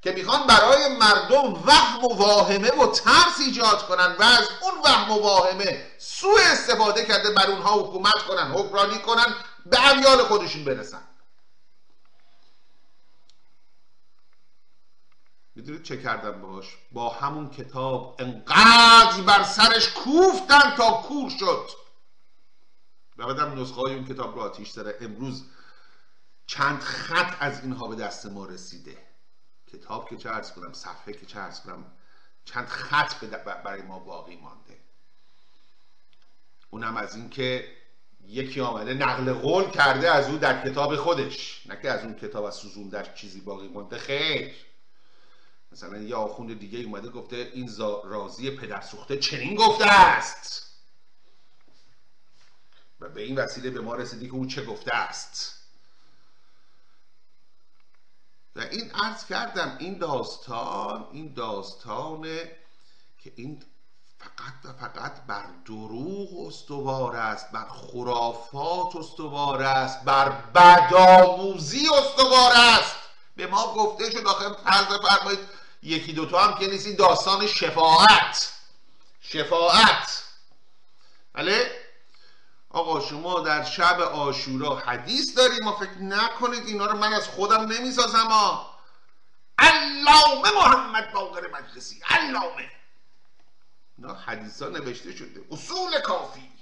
که 0.03 0.12
می‌خوان 0.12 0.46
برای 0.46 0.96
مردم 0.98 1.62
وهم 1.66 2.05
و 2.05 2.09
واهمه 2.09 2.70
و 2.70 2.87
ترس 2.87 3.40
ایجاد 3.46 3.87
کنن 3.87 4.16
و 4.18 4.22
از 4.22 4.48
اون 4.62 4.74
وهم 4.85 5.11
و 5.11 5.22
واهمه 5.22 5.87
سوء 5.98 6.40
استفاده 6.53 7.05
کرده 7.05 7.31
بر 7.31 7.46
اونها 7.46 7.72
حکومت 7.72 8.22
کنن 8.29 8.50
حکمرانی 8.50 8.98
کنن 8.98 9.35
به 9.66 9.90
امیال 9.90 10.18
خودشون 10.18 10.64
برسن. 10.64 11.00
می‌دونید 15.55 15.83
چه 15.83 16.03
کردن 16.03 16.40
باش 16.40 16.77
با 16.93 17.09
همون 17.09 17.51
کتاب 17.51 18.17
انقدر 18.19 19.23
بر 19.27 19.43
سرش 19.43 19.93
کوفتن 19.93 20.77
تا 20.77 20.90
کور 20.90 21.31
شد. 21.31 21.71
و 23.17 23.27
بعدم 23.27 23.61
نسخه 23.61 23.81
های 23.81 23.95
اون 23.95 24.05
کتاب 24.05 24.35
رو 24.35 24.40
آتیش 24.40 24.71
داره 24.71 24.99
امروز 25.01 25.45
چند 26.47 26.81
خط 26.81 27.37
از 27.40 27.62
اینها 27.62 27.88
به 27.88 27.97
دست 27.97 28.27
ما 28.27 28.47
رسیده. 28.47 28.97
کتاب 29.73 30.09
که 30.09 30.17
چه 30.17 30.31
ارز 30.31 30.53
کنم 30.53 30.73
صفحه 30.73 31.12
که 31.12 31.27
چه 31.27 31.40
ارز 31.40 31.61
کنم 31.61 31.85
چند 32.45 32.67
خط 32.67 33.25
برای 33.25 33.83
ما 33.83 33.99
باقی 33.99 34.37
مانده. 34.37 34.79
اونم 36.71 36.97
از 36.97 37.17
اینکه 37.17 37.69
یکی 38.27 38.61
آمده 38.61 38.95
نقل 38.95 39.33
قول 39.33 39.71
کرده 39.71 40.11
از 40.11 40.29
او 40.29 40.38
در 40.38 40.69
کتاب 40.69 40.97
خودش. 40.97 41.67
نه 41.67 41.81
که 41.83 41.90
از 41.90 42.05
اون 42.05 42.14
کتاب 42.14 42.45
از 42.45 42.55
سوزون 42.55 42.88
در 42.88 43.14
چیزی 43.14 43.40
باقی 43.40 43.69
مانده. 43.69 43.99
خیر. 43.99 44.55
مثلا 45.75 45.99
یه 45.99 46.17
آخوند 46.17 46.59
دیگه 46.59 46.79
اومده 46.79 47.09
گفته 47.09 47.51
این 47.55 47.71
رازی 48.05 48.51
پدر 48.51 48.81
سوخته 48.81 49.17
چنین 49.17 49.55
گفته 49.55 49.87
است. 49.87 50.67
و 53.01 53.09
به 53.09 53.23
این 53.23 53.39
وسیله 53.39 53.71
به 53.71 53.81
ما 53.81 53.95
رسیدی 53.95 54.27
که 54.27 54.33
او 54.35 54.47
چه 54.47 54.65
گفته 54.65 54.95
است. 54.95 55.55
و 58.57 58.61
این 58.61 58.91
عرض 58.91 59.27
کردم 59.27 59.77
این 59.79 59.99
داستان 59.99 61.09
این 61.13 61.35
داستانه 61.35 62.57
که 63.19 63.33
این 63.37 63.63
فقط 64.19 64.65
و 64.65 64.73
فقط 64.73 65.27
بر 65.27 65.47
دروغ 65.65 66.47
استوار 66.47 67.17
است 67.17 67.51
بر 67.51 67.69
خرافات 67.69 68.97
استوار 68.97 69.63
است 69.63 70.05
بر 70.05 70.29
بدآموزی 70.31 71.89
استوار 71.89 72.53
است. 72.55 72.95
به 73.37 73.47
ما 73.47 73.75
گفته 73.75 74.11
شد 74.11 74.27
آخه 74.27 74.49
فرض 74.49 74.87
فرمایید 74.87 75.63
یکی 75.85 76.12
دوتا 76.12 76.40
هم 76.40 76.59
که 76.59 76.66
نیست 76.66 76.87
این 76.87 76.97
داستان 76.97 77.47
شفاعت. 77.47 78.53
شفاعت. 79.20 80.23
بله؟ 81.33 81.85
آقا 82.70 83.01
شما 83.01 83.40
در 83.40 83.64
شب 83.64 84.01
آشورا 84.01 84.77
حدیث 84.77 85.37
دارید؟ 85.37 85.62
ما 85.62 85.77
فکر 85.77 85.99
نکنید 85.99 86.66
اینا 86.66 86.87
رو 86.87 86.97
من 86.99 87.12
از 87.12 87.29
خودم 87.29 87.61
نمی‌سازم 87.61 88.27
ها 88.27 88.79
علامه 89.59 90.51
محمد 90.51 91.12
باقر 91.12 91.49
مجلسی. 91.49 92.01
علامه. 92.09 92.70
اینا 93.99 94.14
حدیث 94.14 94.62
ها 94.62 94.68
نوشته 94.68 95.16
شده. 95.16 95.44
اصول 95.51 96.01
کافی. 96.01 96.53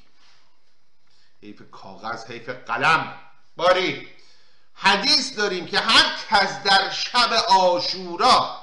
حیف 1.43 1.63
کاغذ 1.71 2.27
حیف 2.27 2.49
قلم. 2.49 3.21
باری. 3.57 4.09
حدیث 4.75 5.37
داریم 5.37 5.67
که 5.67 5.79
هر 5.79 6.17
کس 6.31 6.63
در 6.63 6.91
شب 6.91 7.33
آشورا 7.49 8.62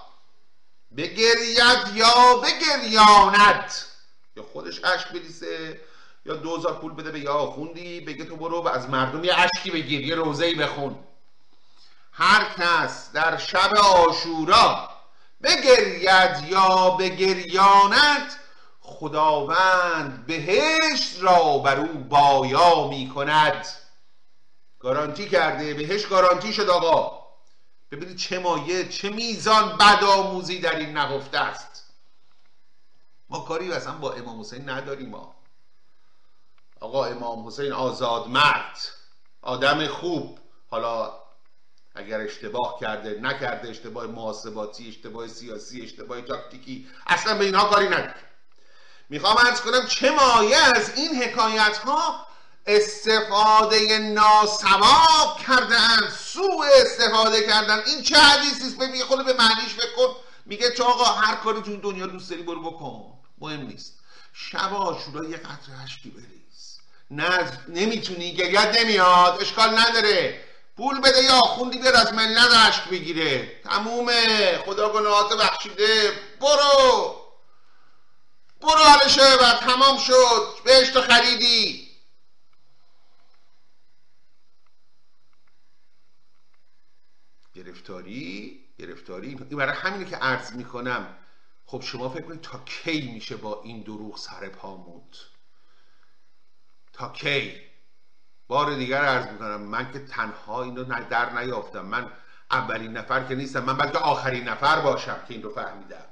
بگرید 0.97 1.95
یا 1.95 2.35
بگریاند. 2.43 3.71
یا 4.35 4.43
خودش 4.53 4.83
عشق 4.83 5.11
بریسه 5.13 5.81
یا 6.25 6.35
دوزار 6.35 6.73
پول 6.73 6.93
بده 6.93 7.11
به 7.11 7.19
یا 7.19 7.33
آخوندی 7.33 8.01
بگه 8.01 8.25
تو 8.25 8.35
برو 8.35 8.61
و 8.61 8.67
از 8.67 8.89
مردم 8.89 9.23
یه 9.23 9.33
عشقی 9.33 9.71
بگیر 9.71 10.01
یه 10.01 10.15
روزه 10.15 10.45
ای 10.45 10.55
بخون. 10.55 10.95
هر 12.11 12.45
کس 12.57 13.11
در 13.11 13.37
شب 13.37 13.73
آشورا 13.77 14.89
بگرید 15.43 16.49
یا 16.49 16.89
بگریاند 16.89 18.33
خداوند 18.81 20.25
بهشت 20.25 21.21
را 21.21 21.57
بر 21.57 21.79
او 21.79 21.99
بایا 21.99 22.87
می 22.87 23.11
کند 23.15 23.67
گارانتی 24.79 25.29
کرده 25.29 25.73
بهش 25.73 26.05
گارانتی 26.05 26.53
شد 26.53 26.69
آقا. 26.69 27.18
ببینید 27.91 28.17
چه 28.17 28.39
مایه 28.39 28.89
چه 28.89 29.09
میزان 29.09 29.77
بدآموزی 29.77 30.59
در 30.59 30.75
این 30.75 30.97
نهفته 30.97 31.37
است. 31.39 31.85
ما 33.29 33.39
کاری 33.39 33.71
اصلا 33.71 33.93
با 33.93 34.13
امام 34.13 34.39
حسین 34.39 34.69
نداریم 34.69 35.09
ما 35.09 35.35
آقا 36.79 37.05
امام 37.05 37.47
حسین 37.47 37.71
آزاد 37.73 38.27
مرد 38.27 38.77
آدم 39.41 39.87
خوب. 39.87 40.39
حالا 40.69 41.13
اگر 41.95 42.19
اشتباه 42.19 42.79
کرده 42.79 43.19
نکرده 43.21 43.69
اشتباه 43.69 44.07
محاسباتی 44.07 44.89
اشتباه 44.89 45.27
سیاسی 45.27 45.81
اشتباه 45.81 46.21
تاکتیکی 46.21 46.87
اصلا 47.07 47.37
به 47.37 47.45
اینها 47.45 47.69
کاری 47.69 47.87
نداریم. 47.87 48.13
می‌خوام 49.09 49.37
ارز 49.37 49.61
کنم 49.61 49.87
چه 49.87 50.11
مایه 50.11 50.57
از 50.57 50.97
این 50.97 51.23
حکایت 51.23 51.77
ها 51.77 52.25
استفاده 52.65 53.97
ناسواب 53.99 55.39
کردن 55.47 56.13
سوء 56.33 56.65
استفاده 56.81 57.43
کردن. 57.43 57.83
این 57.85 58.03
چه 58.03 58.15
حدیثی 58.17 58.67
است؟ 58.67 58.77
ببین 58.77 59.03
خود 59.03 59.25
به 59.25 59.33
معنیش 59.33 59.73
بکن 59.73 60.15
میگه 60.45 60.71
چه 60.71 60.83
آقا 60.83 61.03
هر 61.03 61.35
کاری 61.35 61.61
تو 61.61 61.77
دنیا 61.77 62.07
دوست 62.07 62.29
داری 62.29 62.43
برو 62.43 62.71
بکن. 62.71 63.13
مهم 63.41 63.61
نیست. 63.61 63.99
شب 64.33 64.73
آشورا 64.73 65.25
یه 65.25 65.37
قطره 65.37 65.83
اشکی 65.83 66.09
بریز. 66.09 66.77
نه 67.11 67.59
نمی‌تونی 67.67 68.33
گریت 68.33 68.79
نمیاد. 68.79 69.41
اشکال 69.41 69.79
نداره. 69.79 70.43
پول 70.77 71.01
بده 71.01 71.23
یا 71.23 71.39
خوندی 71.39 71.77
بیاد 71.77 71.95
از 71.95 72.13
ملت 72.13 72.53
اشک 72.67 72.83
بگیره. 72.89 73.61
تمومه. 73.63 74.57
خدا 74.65 74.89
گناهات 74.89 75.33
بخشیده. 75.33 76.13
برو. 76.41 77.15
برو 78.61 78.83
حالشه 78.83 79.35
و 79.41 79.53
تمام 79.53 79.97
شد. 79.97 80.47
بهش 80.63 80.89
تو 80.89 81.01
خریدی. 81.01 81.88
گرفتاری 87.69 88.59
گرفتاری. 88.79 89.35
برای 89.35 89.75
همینه 89.75 90.05
که 90.05 90.15
عرض 90.15 90.53
می‌کنم 90.53 91.07
خب 91.65 91.81
شما 91.81 92.09
فکر 92.09 92.21
کنید 92.21 92.41
تا 92.41 92.59
کی 92.65 93.11
میشه 93.11 93.35
با 93.35 93.61
این 93.63 93.81
دروغ 93.81 94.17
سر 94.17 94.49
پا 94.49 94.77
موند؟ 94.77 95.15
تا 96.93 97.09
کی؟ 97.09 97.61
بار 98.47 98.75
دیگر 98.75 99.01
عرض 99.01 99.31
می‌کنم 99.31 99.61
من 99.61 99.91
که 99.91 99.99
تنها 99.99 100.63
این 100.63 100.75
رو 100.75 100.83
در 100.83 101.39
نیافتم. 101.39 101.85
من 101.85 102.11
اولین 102.51 102.97
نفر 102.97 103.23
که 103.23 103.35
نیستم 103.35 103.63
من 103.63 103.77
بلکه 103.77 103.97
آخرین 103.97 104.43
نفر 104.43 104.79
باشم 104.81 105.19
که 105.27 105.33
این 105.33 105.43
رو 105.43 105.49
فهمیدم. 105.49 106.05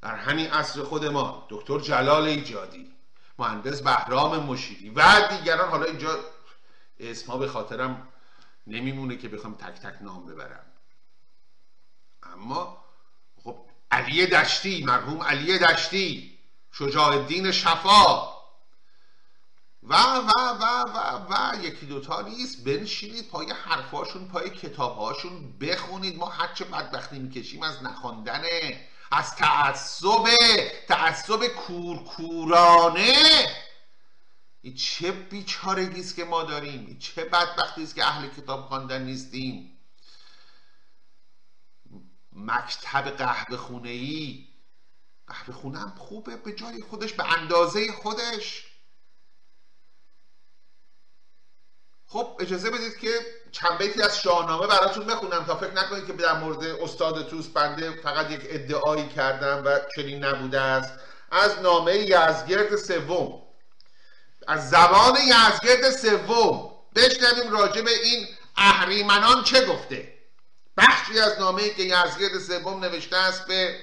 در 0.00 0.14
همین 0.14 0.50
عصر 0.50 0.82
خود 0.82 1.04
ما 1.04 1.46
دکتر 1.50 1.78
جلال 1.78 2.24
ایجادی 2.24 2.92
مهندس 3.38 3.82
بهرام 3.82 4.44
مشیری 4.44 4.90
و 4.90 5.28
دیگران 5.28 5.68
حالا 5.68 5.84
اینجا 5.84 6.18
اسمها 7.00 7.38
به 7.38 7.48
خاطرم 7.48 8.08
نمیمونه 8.68 9.16
که 9.16 9.28
بخوام 9.28 9.54
تک 9.54 9.80
تک 9.80 10.02
نام 10.02 10.26
ببرم. 10.26 10.66
اما 12.22 12.84
خب 13.44 13.56
علی 13.90 14.26
دشتی 14.26 14.84
مرحوم 14.84 15.22
علی 15.22 15.58
دشتی 15.58 16.38
شجاع 16.72 17.06
الدین 17.06 17.52
شفا. 17.52 18.38
و 19.82 19.94
و 19.94 20.30
و 20.60 20.84
و 20.94 21.26
و 21.30 21.64
یکی 21.64 21.86
دوتا 21.86 22.22
نیست 22.22 22.64
بنشینید 22.64 23.28
پای 23.28 23.52
حرفاشون 23.52 24.28
پای 24.28 24.50
کتابهاشون 24.50 25.58
بخونید. 25.58 26.18
ما 26.18 26.28
هرچه 26.28 26.64
بدبختی 26.64 27.18
می‌کشیم 27.18 27.62
از 27.62 27.82
نخواندنه 27.82 28.88
از 29.12 29.36
تعصب 29.36 30.24
تعصب 30.88 31.46
کورکورانه 31.46 33.14
این 34.60 34.74
چه 34.74 35.12
بیچارگی 35.12 36.00
است 36.00 36.16
که 36.16 36.24
ما 36.24 36.42
داریم 36.42 36.86
این 36.86 36.98
چه 36.98 37.24
بدبختی 37.24 37.82
است 37.82 37.94
که 37.94 38.04
اهل 38.04 38.28
کتاب 38.28 38.66
خواندن 38.66 39.02
نیستیم. 39.02 39.78
مکتب 42.32 43.10
قهوه 43.10 43.56
خونه 43.56 43.88
ای 43.88 44.48
قهوه 45.26 45.54
خونه 45.54 45.78
هم 45.78 45.90
خوبه 45.90 46.36
به 46.36 46.52
جای 46.52 46.82
خودش 46.82 47.12
به 47.12 47.38
اندازه 47.38 47.92
خودش. 47.92 48.64
خب 52.06 52.36
اجازه 52.40 52.70
بدید 52.70 52.98
که 52.98 53.08
چند 53.52 53.78
بیتی 53.78 54.02
از 54.02 54.20
شاهنامه 54.20 54.66
براتون 54.66 55.06
بخونم 55.06 55.44
تا 55.44 55.56
فکر 55.56 55.72
نکنید 55.72 56.06
که 56.06 56.12
در 56.12 56.38
مورد 56.38 56.64
استاد 56.64 57.28
توس 57.28 57.48
بنده 57.48 57.90
فقط 57.90 58.30
یک 58.30 58.40
ادعایی 58.44 59.08
کردم 59.08 59.62
و 59.64 59.78
چنین 59.96 60.24
نبوده 60.24 60.60
است. 60.60 60.98
از 61.30 61.58
نامه 61.58 61.96
یزگرد 61.96 62.76
سوم. 62.76 63.47
از 64.48 64.70
زبان 64.70 65.16
یزگرد 65.16 65.90
سوم 65.90 66.70
بشنویم 66.94 67.50
راجع 67.50 67.80
به 67.80 67.90
این 67.90 68.28
اهریمنان 68.56 69.44
چه 69.44 69.66
گفته. 69.66 70.14
بخشی 70.76 71.20
از 71.20 71.38
نامه 71.38 71.70
که 71.70 71.82
یزگرد 71.82 72.38
سوم 72.38 72.84
نوشته 72.84 73.16
است 73.16 73.46
به 73.46 73.76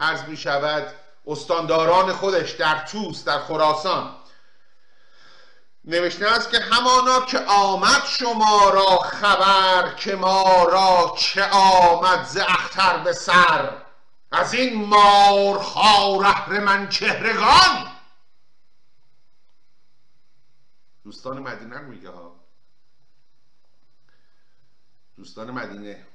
عرض 0.00 0.22
می 0.22 0.36
شود 0.36 0.94
استانداران 1.26 2.12
خودش 2.12 2.50
در 2.50 2.78
توس 2.78 3.24
در 3.24 3.38
خراسان. 3.38 4.14
نوشته 5.84 6.26
است 6.26 6.50
که 6.50 6.58
همانا 6.58 7.20
که 7.20 7.38
آمد 7.38 8.02
شما 8.06 8.70
را 8.70 8.98
خبر 8.98 9.94
که 9.96 10.14
ما 10.14 10.64
را 10.64 11.14
چه 11.18 11.50
آمد 11.50 12.24
ز 12.26 12.36
اختر 12.36 12.98
به 12.98 13.12
سر 13.12 13.70
از 14.32 14.54
این 14.54 14.84
مار 14.84 15.58
خار 15.58 16.58
من 16.60 16.88
چهرگان. 16.88 17.95
دوستان 21.06 21.38
مدینه 21.38 21.78
میگه 21.78 22.10
ها. 22.10 22.36
دوستان 25.16 25.50
مدینه. 25.50 26.06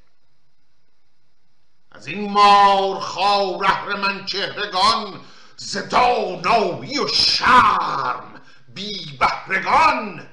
از 1.91 2.07
این 2.07 2.31
مار 2.31 2.99
خار 2.99 3.95
من 3.95 4.25
چهرگان 4.25 5.21
ز 5.57 5.77
دانایی 5.77 6.99
و 6.99 7.07
شرم 7.07 8.41
بی 8.67 9.17
بهرگان. 9.19 10.29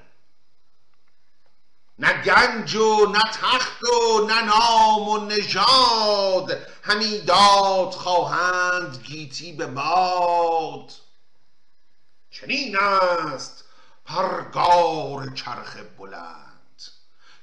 نه 1.99 2.23
گنج 2.23 2.75
و 2.75 3.07
نه 3.07 3.23
تخت 3.23 3.85
و 3.85 4.27
نه 4.27 4.43
نام 4.43 5.09
و 5.09 5.19
نژاد 5.19 6.67
همی 6.83 7.21
داد 7.21 7.91
خواهند 7.91 9.03
گیتی 9.05 9.53
به 9.53 9.67
باد 9.67 10.93
چنین 12.31 12.79
است 12.79 13.58
پرگار 14.09 15.33
چرخ 15.35 15.77
بلند 15.99 16.83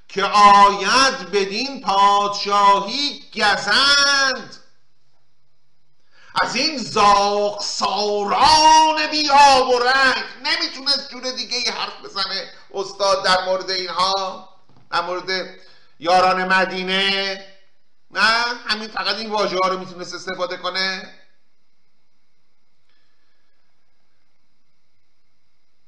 که 0.08 0.24
آید 0.24 1.30
بدین 1.30 1.80
پادشاهی 1.80 3.24
گزند. 3.34 4.56
از 6.42 6.54
این 6.56 6.78
زاق 6.78 7.62
ساران 7.62 9.06
بی 9.10 9.30
آب 9.30 9.68
و 9.68 9.78
رنگ 9.78 10.24
نمی‌تونست 10.44 11.10
جور 11.10 11.30
دیگه 11.30 11.56
ای 11.56 11.70
حرف 11.70 12.00
بزنه 12.04 12.52
استاد 12.74 13.24
در 13.24 13.44
مورد 13.44 13.70
اینها؟ 13.70 14.48
در 14.90 15.00
مورد 15.00 15.30
یاران 15.98 16.52
مدینه؟ 16.52 17.44
نه؟ 18.10 18.44
همین 18.66 18.88
فقط 18.88 19.16
این 19.16 19.30
واژه 19.30 19.56
ها 19.56 19.68
رو 19.68 19.78
می‌تونست 19.78 20.14
استفاده 20.14 20.56
کنه؟ 20.56 21.14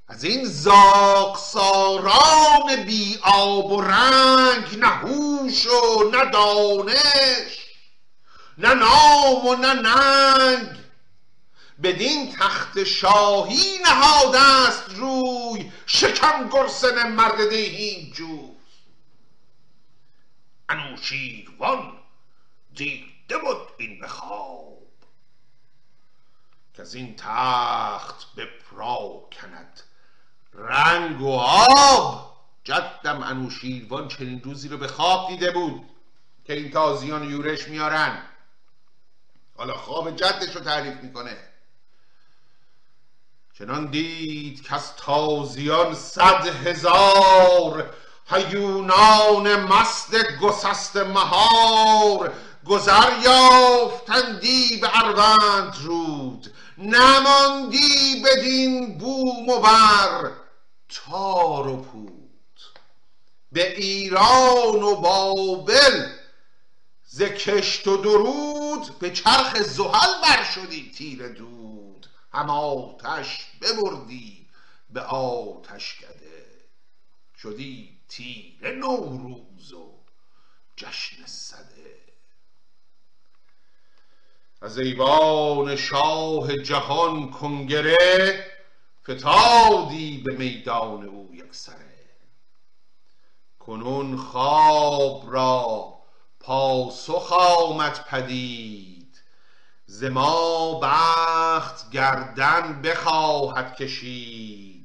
از 0.09 0.25
این 0.25 0.44
زاق 0.44 1.38
ساران 1.38 2.85
بی 2.87 3.18
آب 3.23 3.73
و 3.73 3.81
رنگ 3.81 4.79
نه 4.79 4.87
هوش 4.87 5.66
و 5.66 6.11
نه 6.11 6.25
دانش 6.25 7.66
نه 8.59 8.75
نام 8.75 9.47
و 9.47 9.55
نه 9.55 9.75
ننگ. 9.75 10.79
بدین 11.83 12.33
تخت 12.33 12.85
شاهی 12.85 13.79
نهاده 13.79 14.40
است 14.40 14.85
روی 14.88 15.73
شکم 15.87 16.49
گرسن 16.49 17.12
مرد 17.12 17.49
دیهیم 17.49 18.12
جوی. 18.12 18.51
انوشیروان 20.68 21.99
دیده 22.75 23.38
بود 23.38 23.68
این 23.79 24.01
به 24.01 24.09
خواب 24.09 24.79
که 26.75 26.83
از 26.83 26.94
این 26.94 27.16
تخت 27.16 28.35
به 28.35 28.47
پرا 28.47 29.29
کند 29.33 29.81
رنگ 30.54 31.20
و 31.20 31.32
آب. 31.38 32.28
جدم 32.64 33.22
انوشیروان 33.22 34.08
چنین 34.08 34.42
روزی 34.44 34.68
رو 34.68 34.76
به 34.76 34.88
خواب 34.88 35.28
دیده 35.28 35.50
بود 35.50 35.82
که 36.44 36.52
این 36.52 36.70
تازیان 36.70 37.30
یورش 37.30 37.68
میارن. 37.68 38.22
حالا 39.56 39.74
خواب 39.74 40.16
جدش 40.16 40.56
رو 40.56 40.61
تعریف 40.61 40.96
می‌کنه. 41.02 41.37
چنان 43.58 43.87
دید 43.87 44.62
که 44.62 44.74
از 44.74 44.96
تازیان 44.96 45.94
صد 45.94 46.46
هزار 46.66 47.94
هیونان 48.30 49.56
مست 49.56 50.14
گسست 50.40 50.96
مهار 50.96 52.32
گذر 52.66 53.18
یافتندی 53.22 54.76
به 54.76 55.04
اروند 55.04 55.76
رود. 55.82 56.54
نماندی 56.78 58.22
بدین 58.24 58.98
بوم 58.98 59.48
و 59.48 59.60
بر 59.60 60.32
تار 60.88 61.68
و 61.68 61.76
پود 61.76 62.60
به 63.52 63.76
ایران 63.76 64.82
و 64.82 64.96
بابل 64.96 66.12
ز 67.04 67.22
کشت 67.22 67.86
و 67.86 67.96
درود 67.96 68.98
به 68.98 69.10
چرخ 69.10 69.62
زحل 69.62 70.22
بر 70.22 70.44
شدی 70.44 70.92
تیر 70.94 71.28
دود. 71.28 72.06
هم 72.32 72.50
آتش 72.50 73.46
ببردی 73.60 74.46
به 74.90 75.00
آتش 75.00 75.96
کده 75.98 76.46
شدی 77.37 77.98
تیر 78.08 78.74
نوروز 78.74 79.72
و 79.72 79.94
جشن 80.76 81.26
صده. 81.26 81.77
از 84.63 84.79
ایوان 84.79 85.77
شاه 85.77 86.56
جهان 86.56 87.31
کنگره 87.31 88.46
فتادی 89.02 90.23
به 90.27 90.37
میدان 90.37 91.04
او 91.04 91.31
یک 91.33 91.54
سره. 91.54 91.88
کنون 93.59 94.17
خواب 94.17 95.35
را 95.35 95.94
پاسخ 96.40 97.33
آمد 97.33 98.04
پدید 98.04 99.23
ز 99.87 100.04
ما 100.04 100.81
بخت 100.83 101.90
گردن 101.90 102.83
بخواهد 102.83 103.77
کشید. 103.77 104.77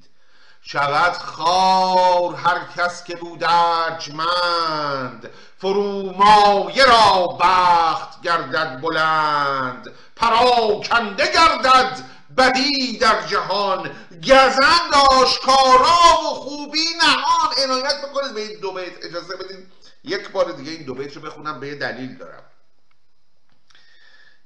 شود 0.66 1.14
خار 1.14 2.36
هر 2.36 2.59
کس 2.78 3.03
که 3.03 3.16
بود 3.16 3.43
ارجمند. 3.43 5.30
فرومایه 5.57 6.86
را 6.86 7.38
بخت 7.39 8.22
گردد 8.22 8.82
بلند. 8.82 9.91
پراکنده 10.16 11.32
گردد 11.34 12.05
بدی 12.38 12.97
در 12.97 13.28
جهان. 13.28 13.91
گزند 14.24 14.93
آشکارا 15.09 16.22
و 16.24 16.34
خوبی 16.34 16.86
نهان. 17.01 17.53
عنایت 17.57 18.01
بکنید 18.01 18.34
به 18.34 18.41
این 18.41 18.59
دو 18.59 18.72
بیت. 18.72 19.05
اجازه 19.05 19.36
بدین 19.36 19.68
یک 20.03 20.30
بار 20.30 20.51
دیگه 20.51 20.72
این 20.72 20.84
دو 20.84 20.93
بیت 20.93 21.16
رو 21.16 21.22
بخونم 21.22 21.59
به 21.59 21.68
یه 21.68 21.76
دلیل 21.76 22.18
دارم. 22.18 22.43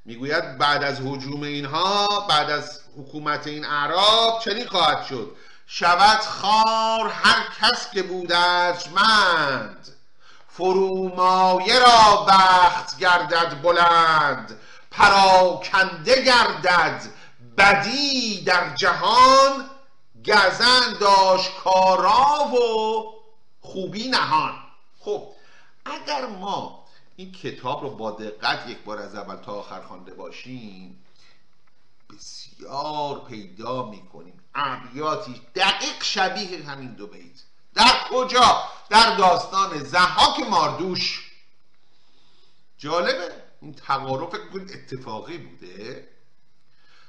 می‌گوید 0.05 0.57
بعد 0.57 0.83
از 0.83 0.99
حجوم 0.99 1.41
اینها 1.43 2.07
بعد 2.29 2.49
از 2.49 2.79
حکومت 2.97 3.47
این 3.47 3.65
اعراب 3.65 4.41
چنین 4.45 4.67
خواهد 4.67 5.05
شد. 5.05 5.35
شود 5.67 6.19
خار 6.19 7.09
هر 7.09 7.43
کس 7.61 7.91
که 7.91 8.03
بود 8.03 8.31
ارجمند. 8.31 9.95
فرومایه 10.49 11.79
را 11.79 12.25
بخت 12.29 12.97
گردد 12.97 13.61
بلند 13.61 14.59
پراکنده 14.91 16.21
گردد 16.21 17.01
بدی 17.57 18.43
در 18.43 18.75
جهان. 18.75 19.69
گزند 20.25 20.99
کارا 21.63 22.47
و 22.47 23.05
خوبی 23.61 24.07
نهان. 24.07 24.53
خب 24.99 25.27
اگر 25.85 26.25
ما 26.25 26.85
این 27.15 27.31
کتاب 27.31 27.81
رو 27.81 27.89
با 27.89 28.11
دقت 28.11 28.67
یک 28.69 28.77
بار 28.77 28.97
از 28.97 29.15
اول 29.15 29.35
تا 29.35 29.51
آخر 29.51 29.81
خوانده 29.81 30.13
باشیم 30.13 31.03
بسیار 32.09 33.25
پیدا 33.29 33.85
می‌کنیم. 33.85 34.36
ابیاتی 34.59 35.41
دقیق 35.55 36.03
شبیه 36.03 36.65
همین 36.65 36.93
دو 36.93 37.07
بیت. 37.07 37.43
در 37.73 37.99
کجا؟ 38.09 38.63
در 38.89 39.15
داستان 39.15 39.83
زحاک 39.83 40.39
ماردوش. 40.39 41.31
جالبه. 42.77 43.31
این 43.61 43.73
تقارب 43.73 44.29
فکر 44.29 44.43
می‌کنید 44.43 44.71
اتفاقی 44.71 45.37
بوده. 45.37 46.07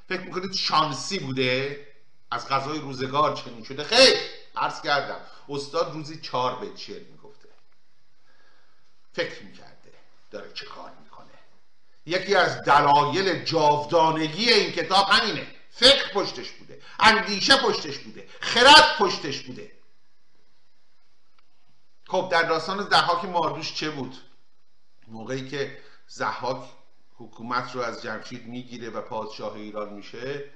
فکر 0.09 0.21
می‌کنید 0.21 0.53
شانسی 0.53 1.19
بوده. 1.19 1.87
از 2.31 2.49
غذای 2.49 2.79
روزگار 2.79 3.37
چنین 3.37 3.65
شده. 3.65 3.85
خیر 3.85 4.19
عرض 4.57 4.83
کردم. 4.83 5.21
استاد 5.49 5.93
روزی 5.93 6.21
چهار 6.21 6.61
بیت 6.61 6.77
شعر 6.77 7.03
می‌گفته. 7.03 7.49
فکر 9.13 9.43
می‌کرده. 9.43 9.93
داره 10.31 10.53
چه 10.53 10.67
کار 10.67 10.93
می‌کنه. 11.03 11.27
یکی 12.07 12.35
از 12.35 12.63
دلایل 12.63 13.45
جاودانگی 13.45 14.51
این 14.51 14.73
کتاب 14.73 15.07
همینه. 15.09 15.58
فکر 15.79 16.13
پشتش 16.13 16.51
بوده 16.51 16.83
اندیشه 17.01 17.57
پشتش 17.57 17.99
بوده 17.99 18.29
خرد 18.41 18.99
پشتش 18.99 19.41
بوده. 19.41 19.73
خب 22.07 22.29
در 22.33 22.43
داستان 22.43 22.89
زحاک 22.91 23.25
ماردوش 23.25 23.75
چه 23.75 23.91
بود؟ 23.91 24.17
موقعی 25.09 25.49
که 25.49 25.79
زحاک 26.07 26.69
حکومت 27.17 27.75
رو 27.75 27.81
از 27.81 28.03
جمشید 28.03 28.47
می‌گیره 28.47 28.91
و 28.91 29.01
پادشاه 29.03 29.55
ایران 29.55 29.93
میشه 29.93 30.51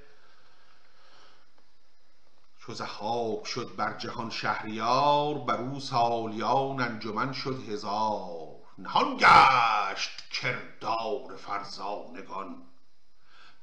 چو 2.59 2.73
زحاک 2.73 3.45
شد 3.45 3.75
بر 3.75 3.97
جهان 3.97 4.29
شهریار 4.29 5.33
بر 5.33 5.57
او 5.57 5.79
سالیان 5.79 6.81
انجمن 6.81 7.33
شد 7.33 7.69
هزار. 7.69 8.53
نهان 8.77 9.17
گشت 9.17 10.29
کردار 10.31 11.35
فرزانگان. 11.35 12.72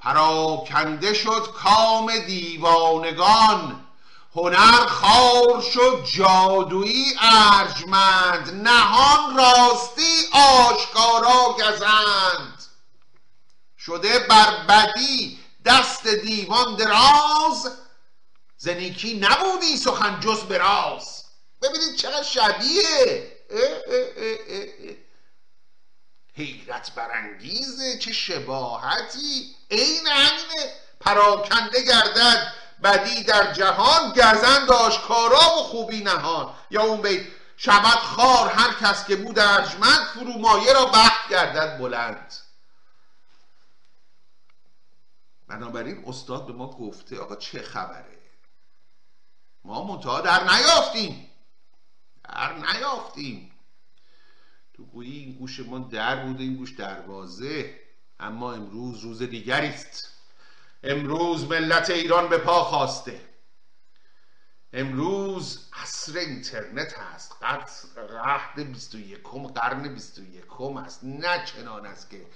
پراکنده 0.01 1.15
شد 1.15 1.53
کام 1.55 2.19
دیوانگان. 2.19 3.87
هنر 4.35 4.87
خار 4.87 5.61
شد 5.61 6.05
جادویی 6.13 7.15
ارجمند. 7.21 8.69
نهان 8.69 9.37
راستی 9.37 10.27
آشکارا 10.33 11.57
گزند. 11.59 12.65
شده 13.79 14.19
بر 14.19 14.67
بدی 14.69 15.39
دست 15.65 16.07
دیوان 16.07 16.77
دراز. 16.77 17.73
زنیکی 18.57 19.19
نبودی 19.19 19.77
سخن 19.77 20.21
جز 20.21 20.41
به 20.41 20.59
راز. 20.59 21.25
ببینید 21.63 21.97
چقدر 21.97 22.23
شبیه. 22.23 23.33
حیرت 26.35 26.95
برانگیزه 26.95 27.99
چه 27.99 28.13
شباهتی. 28.13 29.57
عین 29.71 30.07
همینه. 30.07 30.73
پراکنده 31.01 31.83
گردد. 31.83 32.53
بدی 32.83 33.25
در 33.25 33.53
جهان 33.53 34.13
گزند 34.13 34.71
آشکارا 34.71 35.57
و 35.59 35.63
خوبی 35.63 36.01
نهان. 36.01 36.55
یا 36.71 36.83
اون 36.83 37.03
بیت 37.03 37.27
شبت 37.57 37.99
خار 37.99 38.49
هر 38.49 38.73
کس 38.73 39.07
که 39.07 39.17
بود 39.17 39.39
ارجمند 39.39 40.07
فرومایه 40.15 40.73
را 40.73 40.85
بخت 40.85 41.29
گردد 41.29 41.79
بلند. 41.79 42.35
بنابراین 45.49 46.05
استاد 46.07 46.47
به 46.47 46.53
ما 46.53 46.71
گفته 46.71 47.21
آقا 47.21 47.37
چه 47.37 47.63
خبره؟ 47.63 48.19
ما 49.65 49.85
منتها 49.85 50.21
در 50.21 50.45
نیافتیم. 50.45 51.31
در 52.25 52.53
نیافتیم. 52.53 53.50
تو 54.81 54.87
گویی 54.87 55.19
این 55.19 55.33
گوش 55.33 55.61
ما 55.61 55.79
در 55.79 56.27
بوده 56.27 56.43
این 56.43 56.57
گوش 56.57 56.73
دروازه. 56.73 57.81
اما 58.21 58.53
امروز 58.53 59.01
روز 59.01 59.23
دیگری 59.23 59.67
است. 59.67 60.15
امروز 60.83 61.45
ملت 61.45 61.91
ایران 61.91 62.29
به 62.29 62.39
پا 62.39 62.65
خواسته 62.65 63.21
امروز 64.73 65.69
عصر 65.73 66.19
اینترنت 66.19 66.99
هست. 66.99 67.37
قرن 67.43 68.73
21 68.73 69.23
قرن 69.55 69.95
21 69.95 70.45
است. 70.77 71.05
نه 71.05 71.45
چنان 71.45 71.87
است 71.87 72.11
که 72.11 72.27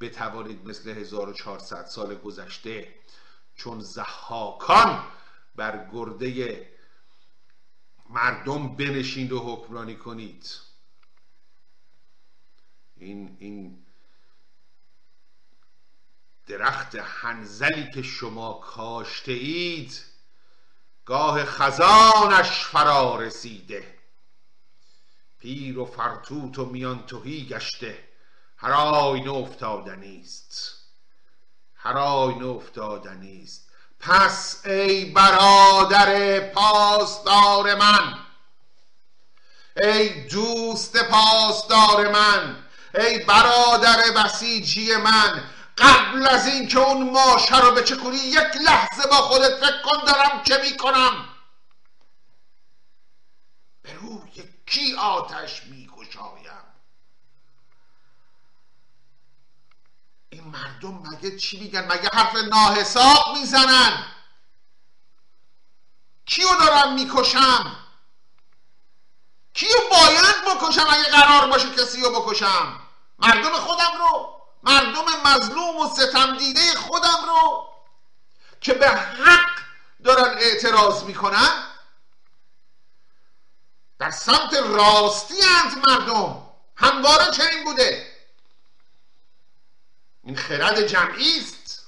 بتوانید 0.00 0.68
مثل 0.68 0.90
1400 0.90 1.86
سال 1.86 2.14
گذشته 2.14 2.94
چون 3.54 3.80
زحاکان 3.80 5.04
بر 5.56 5.90
گرده 5.92 6.68
مردم 8.10 8.76
بنشین 8.76 9.32
و 9.32 9.38
حکمرانی 9.38 9.96
کنید. 9.96 10.71
این 13.02 13.36
این 13.40 13.84
درخت 16.46 16.94
هنزلی 16.94 17.90
که 17.90 18.02
شما 18.02 18.52
کاشته 18.52 19.32
اید 19.32 20.04
گاه 21.04 21.44
خزانش 21.44 22.64
فرا 22.64 23.16
رسیده 23.16 23.98
پیر 25.38 25.78
و 25.78 25.84
فرتوت 25.84 26.58
و 26.58 26.64
میان 26.64 27.06
توهی 27.06 27.46
گشته. 27.46 28.08
هر 28.56 28.72
آینه 28.72 29.30
افتادنی 29.30 30.20
است. 30.20 30.78
هر 31.74 31.98
آینه 31.98 32.46
افتادنی 32.46 33.42
است. 33.42 33.68
پس 34.00 34.66
ای 34.66 35.04
برادر 35.04 36.40
پاسدار 36.40 37.74
من 37.74 38.18
ای 39.76 40.28
دوست 40.28 40.96
پاسدار 41.04 42.12
من 42.12 42.61
ای 42.94 43.18
برادر 43.18 44.02
بسیجی 44.16 44.96
من 44.96 45.44
قبل 45.78 46.26
از 46.26 46.46
اینکه 46.46 46.78
اون 46.78 47.10
ماشه 47.10 47.60
رو 47.60 47.70
به 47.70 47.82
کنی 47.82 48.16
یک 48.16 48.56
لحظه 48.64 49.08
با 49.10 49.16
خودت 49.16 49.66
فکر 49.66 49.82
کن 49.82 50.04
دارم 50.06 50.42
چه 50.42 50.60
می‌کنم. 50.62 51.28
به 53.82 53.94
روی 53.94 54.44
کی 54.66 54.94
آتش 54.94 55.62
میگشایم؟ 55.64 56.42
این 60.30 60.44
مردم 60.44 61.02
مگه 61.12 61.36
چی 61.36 61.60
میگن؟ 61.60 61.84
مگه 61.84 62.08
حرف 62.12 62.36
ناحساب 62.36 63.38
می‌زنن؟ 63.38 64.04
کیو 66.26 66.46
دارم 66.60 66.94
می‌کشم؟ 66.94 67.76
کیو 69.54 69.78
باید 69.90 70.44
بکشم 70.46 70.86
اگه 70.90 71.10
قرار 71.10 71.50
باشه 71.50 71.70
کسی 71.70 72.02
رو 72.02 72.20
بکشم؟ 72.20 72.81
مردم 73.22 73.52
خودم 73.52 73.98
رو 73.98 74.42
مردم 74.62 75.04
مظلوم 75.26 75.76
و 75.76 75.88
ستم 75.88 76.38
دیده 76.38 76.74
خودم 76.74 77.26
رو 77.26 77.68
که 78.60 78.74
به 78.74 78.88
حق 78.88 79.62
دارن 80.04 80.34
اعتراض 80.38 81.04
می‌کنن 81.04 81.72
در 83.98 84.10
سمت 84.10 84.54
راستی 84.54 85.34
اند 85.42 85.88
مردم. 85.88 86.48
همواره 86.76 87.30
چنین 87.30 87.64
بوده. 87.64 88.12
این 90.22 90.36
خرد 90.36 90.86
جمعی 90.86 91.40
است. 91.40 91.86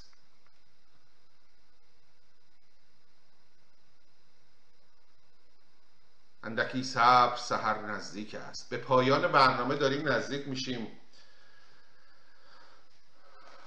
اندکی 6.43 6.83
صبر 6.83 7.37
سهر 7.37 7.81
نزدیک 7.81 8.35
است. 8.35 8.69
به 8.69 8.77
پایان 8.77 9.27
برنامه 9.31 9.75
داریم 9.75 10.09
نزدیک 10.09 10.47
میشیم. 10.47 10.99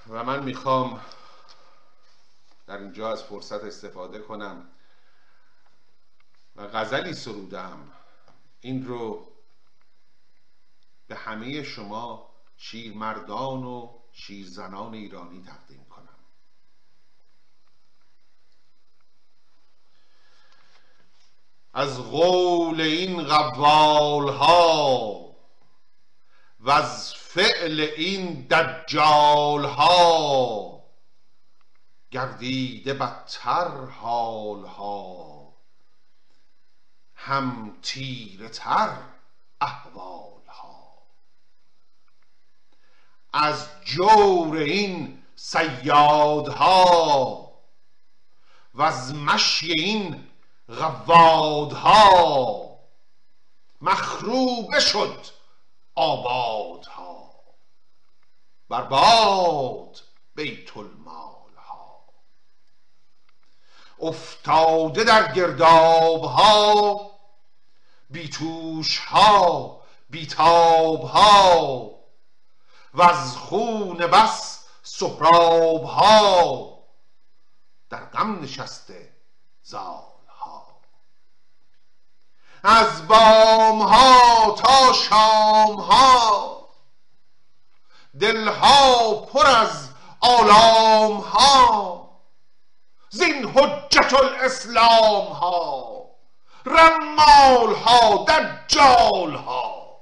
و 0.09 0.23
من 0.23 0.43
می‌خوام 0.43 1.01
در 2.67 2.77
اینجا 2.77 3.11
از 3.11 3.23
فرصت 3.23 3.63
استفاده 3.63 4.19
کنم 4.19 4.67
و 6.55 6.67
غزلی 6.67 7.13
سرودم 7.13 7.91
این 8.61 8.85
رو 8.85 9.27
به 11.07 11.15
همه 11.15 11.63
شما 11.63 12.29
شیرمردان 12.57 13.63
و 13.63 13.99
شیرزنان 14.11 14.93
ایرانی 14.93 15.43
تقدیم 15.43 15.85
کنم. 15.89 16.15
از 21.73 22.01
قول 22.01 22.81
این 22.81 23.23
قوال 23.23 24.29
ها 24.29 25.35
و 26.59 26.69
از 26.69 27.18
فعل 27.33 27.79
این 27.79 28.47
دجال 28.47 29.65
ها 29.65 30.83
گردیده 32.11 32.93
بدتر 32.93 33.85
حال 33.85 34.65
ها 34.65 35.53
هم 37.15 37.77
تیره 37.81 38.49
تر 38.49 38.97
احوال 39.61 40.47
ها 40.47 40.97
از 43.33 43.67
جور 43.85 44.57
این 44.57 45.23
سیادها 45.35 46.71
و 48.73 48.81
از 48.81 49.15
مشی 49.15 49.71
این 49.71 50.27
غوادها 50.69 51.99
مخروبه 53.81 54.79
شد 54.79 55.25
آبادها. 55.99 57.08
برباد 58.69 59.99
بیت 60.35 60.77
المال 60.77 61.55
ها. 61.57 62.05
افتاده 63.99 65.03
در 65.03 65.33
گرداب 65.33 66.23
ها 66.23 67.11
بیتوش 68.09 68.97
ها 68.97 69.81
بیتاب 70.09 71.03
ها 71.03 71.91
و 72.93 73.01
از 73.01 73.37
خون 73.37 73.97
بس 73.97 74.65
سهراب 74.83 75.83
ها 75.83 76.79
در 77.89 78.05
غم 78.05 78.41
نشسته 78.41 79.13
زال 79.63 80.09
از 82.63 83.07
بام 83.07 83.81
ها 83.81 84.51
تا 84.51 84.93
شام 84.93 85.79
ها 85.79 86.58
دلها 88.19 89.13
پر 89.13 89.47
از 89.47 89.89
آلام 90.19 91.17
ها 91.17 92.09
زین 93.09 93.45
حجت 93.49 94.13
الاسلام 94.13 95.25
ها 95.25 96.05
رمال 96.65 97.75
ها 97.75 98.25
دجال 98.25 99.35
ها 99.35 99.99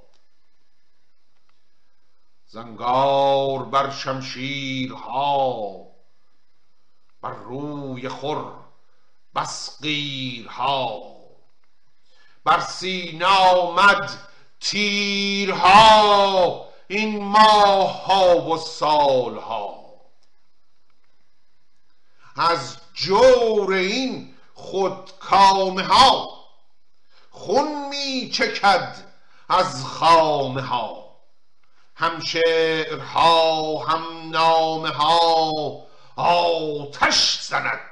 زنگار 2.46 3.62
بر 3.62 3.90
شمشیرها 3.90 5.72
بر 7.22 7.32
روی 7.32 8.08
خور 8.08 8.52
بس 9.34 9.78
ها 10.48 11.02
بر 12.44 12.60
سینه 12.60 13.26
آمد 13.26 14.10
تیرها. 14.60 15.68
این 16.88 17.24
ماه 17.24 18.04
ها 18.04 18.40
و 18.40 18.56
سالها. 18.58 19.84
از 22.36 22.76
جور 22.94 23.72
این 23.72 24.34
خودکامه 24.54 25.82
ها 25.82 26.44
خون 27.30 27.88
می 27.88 28.30
چکد 28.30 28.96
از 29.48 29.84
خامه 29.84 30.62
ها 30.62 31.16
هم 31.96 32.20
شعرها 32.20 33.78
هم 33.78 34.30
نامه 34.30 34.88
ها 34.88 35.86
آتش 36.16 37.40
زند 37.40 37.90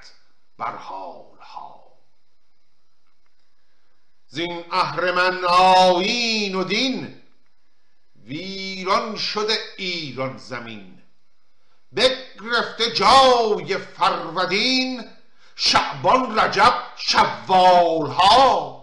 بر 0.59 0.77
حال 0.77 1.39
ها 1.41 1.83
زین 4.29 4.65
اهرمن 4.73 5.45
آیین 5.45 6.55
و 6.55 6.65
دین 6.65 7.23
ویران 8.27 9.17
شده 9.17 9.59
ایران 9.77 10.39
زمین. 10.39 11.03
بگرفته 11.97 12.93
جای 12.93 13.79
فرودین 13.79 15.05
شعبان 15.57 16.39
رجب 16.39 16.75
شوال 16.97 18.07
ها 18.07 18.77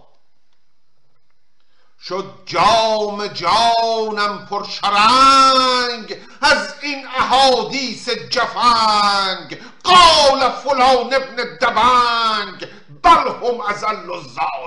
شد 2.02 2.44
جام 2.46 3.28
جانم 3.28 4.46
پر 4.46 4.64
شرنگ 4.64 6.18
از 6.42 6.74
این 6.82 7.08
احادیث 7.08 8.10
جفنگ. 8.10 9.62
قال 9.84 10.50
فلان 10.50 11.14
ابن 11.14 11.36
دبنگ 11.36 12.68
بل 13.04 13.48
هم 13.48 13.62
ازل 13.62 14.10
و 14.10 14.22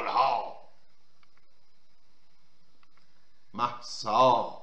ها 0.09 0.57
محسا 3.55 4.56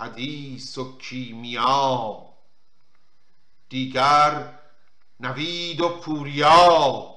حدیث 0.00 0.78
و 0.78 0.98
کیمیا. 0.98 2.22
دیگر 3.68 4.54
نوید 5.20 5.80
و 5.80 5.88
پوریا. 5.88 7.14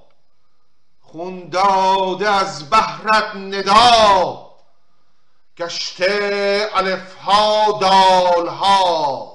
خون 1.01 1.49
داده 1.49 2.29
از 2.29 2.69
بهرت 2.69 3.35
ندا 3.35 4.49
گشته 5.57 6.69
الفها 6.73 7.79
دالها. 7.81 9.33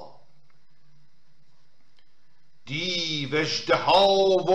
دیو 2.67 3.47
ها 3.87 4.09
و 4.17 4.53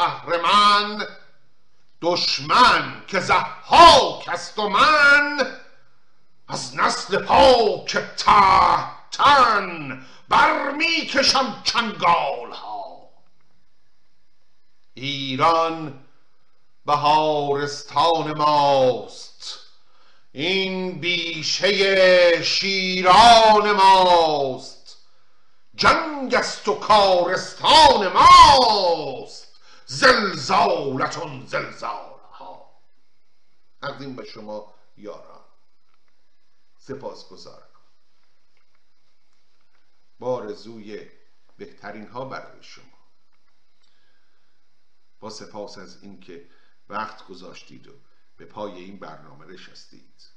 اهرمن. 0.00 1.06
دشمن 2.02 3.04
که 3.06 3.20
زحاک 3.20 4.28
است 4.28 4.58
و 4.58 4.68
من. 4.68 5.58
از 6.48 6.76
نسل 6.76 7.18
پاک 7.24 7.98
تحتن 8.16 10.06
برمی 10.28 11.06
کشم 11.06 11.60
چنگال 11.64 12.52
ها 12.52 13.08
ایران 14.94 16.04
بهارستان 16.86 18.38
ماست 18.38 19.58
این 20.32 21.00
بیشه 21.00 22.42
شیران 22.42 23.72
ماست. 23.72 24.96
جنگ 25.74 26.34
است 26.34 26.68
و 26.68 26.74
کارستان 26.74 28.12
ماست 28.12 29.48
زلزالتون 29.86 31.46
زلزال 31.46 32.18
ها 32.32 32.70
تقدیم 33.82 34.16
به 34.16 34.24
شما 34.24 34.74
یاران. 34.96 35.37
سپاس 36.88 37.28
گذارم 37.28 37.68
با 40.18 40.40
رزوی 40.40 41.08
بهترین 41.56 42.08
ها 42.08 42.24
برای 42.24 42.62
شما. 42.62 42.98
با 45.20 45.30
سپاس 45.30 45.78
از 45.78 46.02
اینکه 46.02 46.50
وقت 46.88 47.26
گذاشتید 47.26 47.86
و 47.86 47.92
به 48.36 48.44
پای 48.44 48.72
این 48.72 48.98
برنامه 48.98 49.46
نشستید 49.46 50.30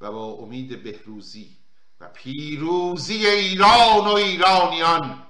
و 0.00 0.12
با 0.12 0.24
امید 0.24 0.82
بهروزی 0.82 1.58
و 2.00 2.08
پیروزی 2.08 3.26
ایران 3.26 4.04
و 4.04 4.14
ایرانیان 4.14 5.26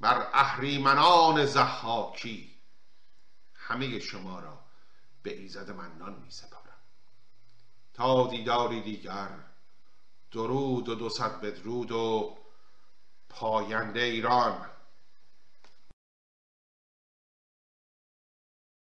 بر 0.00 0.30
اهریمنان 0.32 1.46
زحاکی 1.46 2.54
همه 3.54 3.98
شما 3.98 4.40
را 4.40 4.64
به 5.22 5.38
ایزد 5.38 5.70
منان 5.70 6.22
می 6.22 6.30
سپارم 6.30 6.62
تا 7.94 8.26
دیداری 8.26 8.80
دیگر 8.80 9.51
درود 10.32 10.88
و 10.88 10.94
دو 10.94 11.08
صد 11.08 11.40
بدرود 11.40 11.92
و 11.92 12.36
پاینده 13.28 14.00
ایران. 14.00 14.71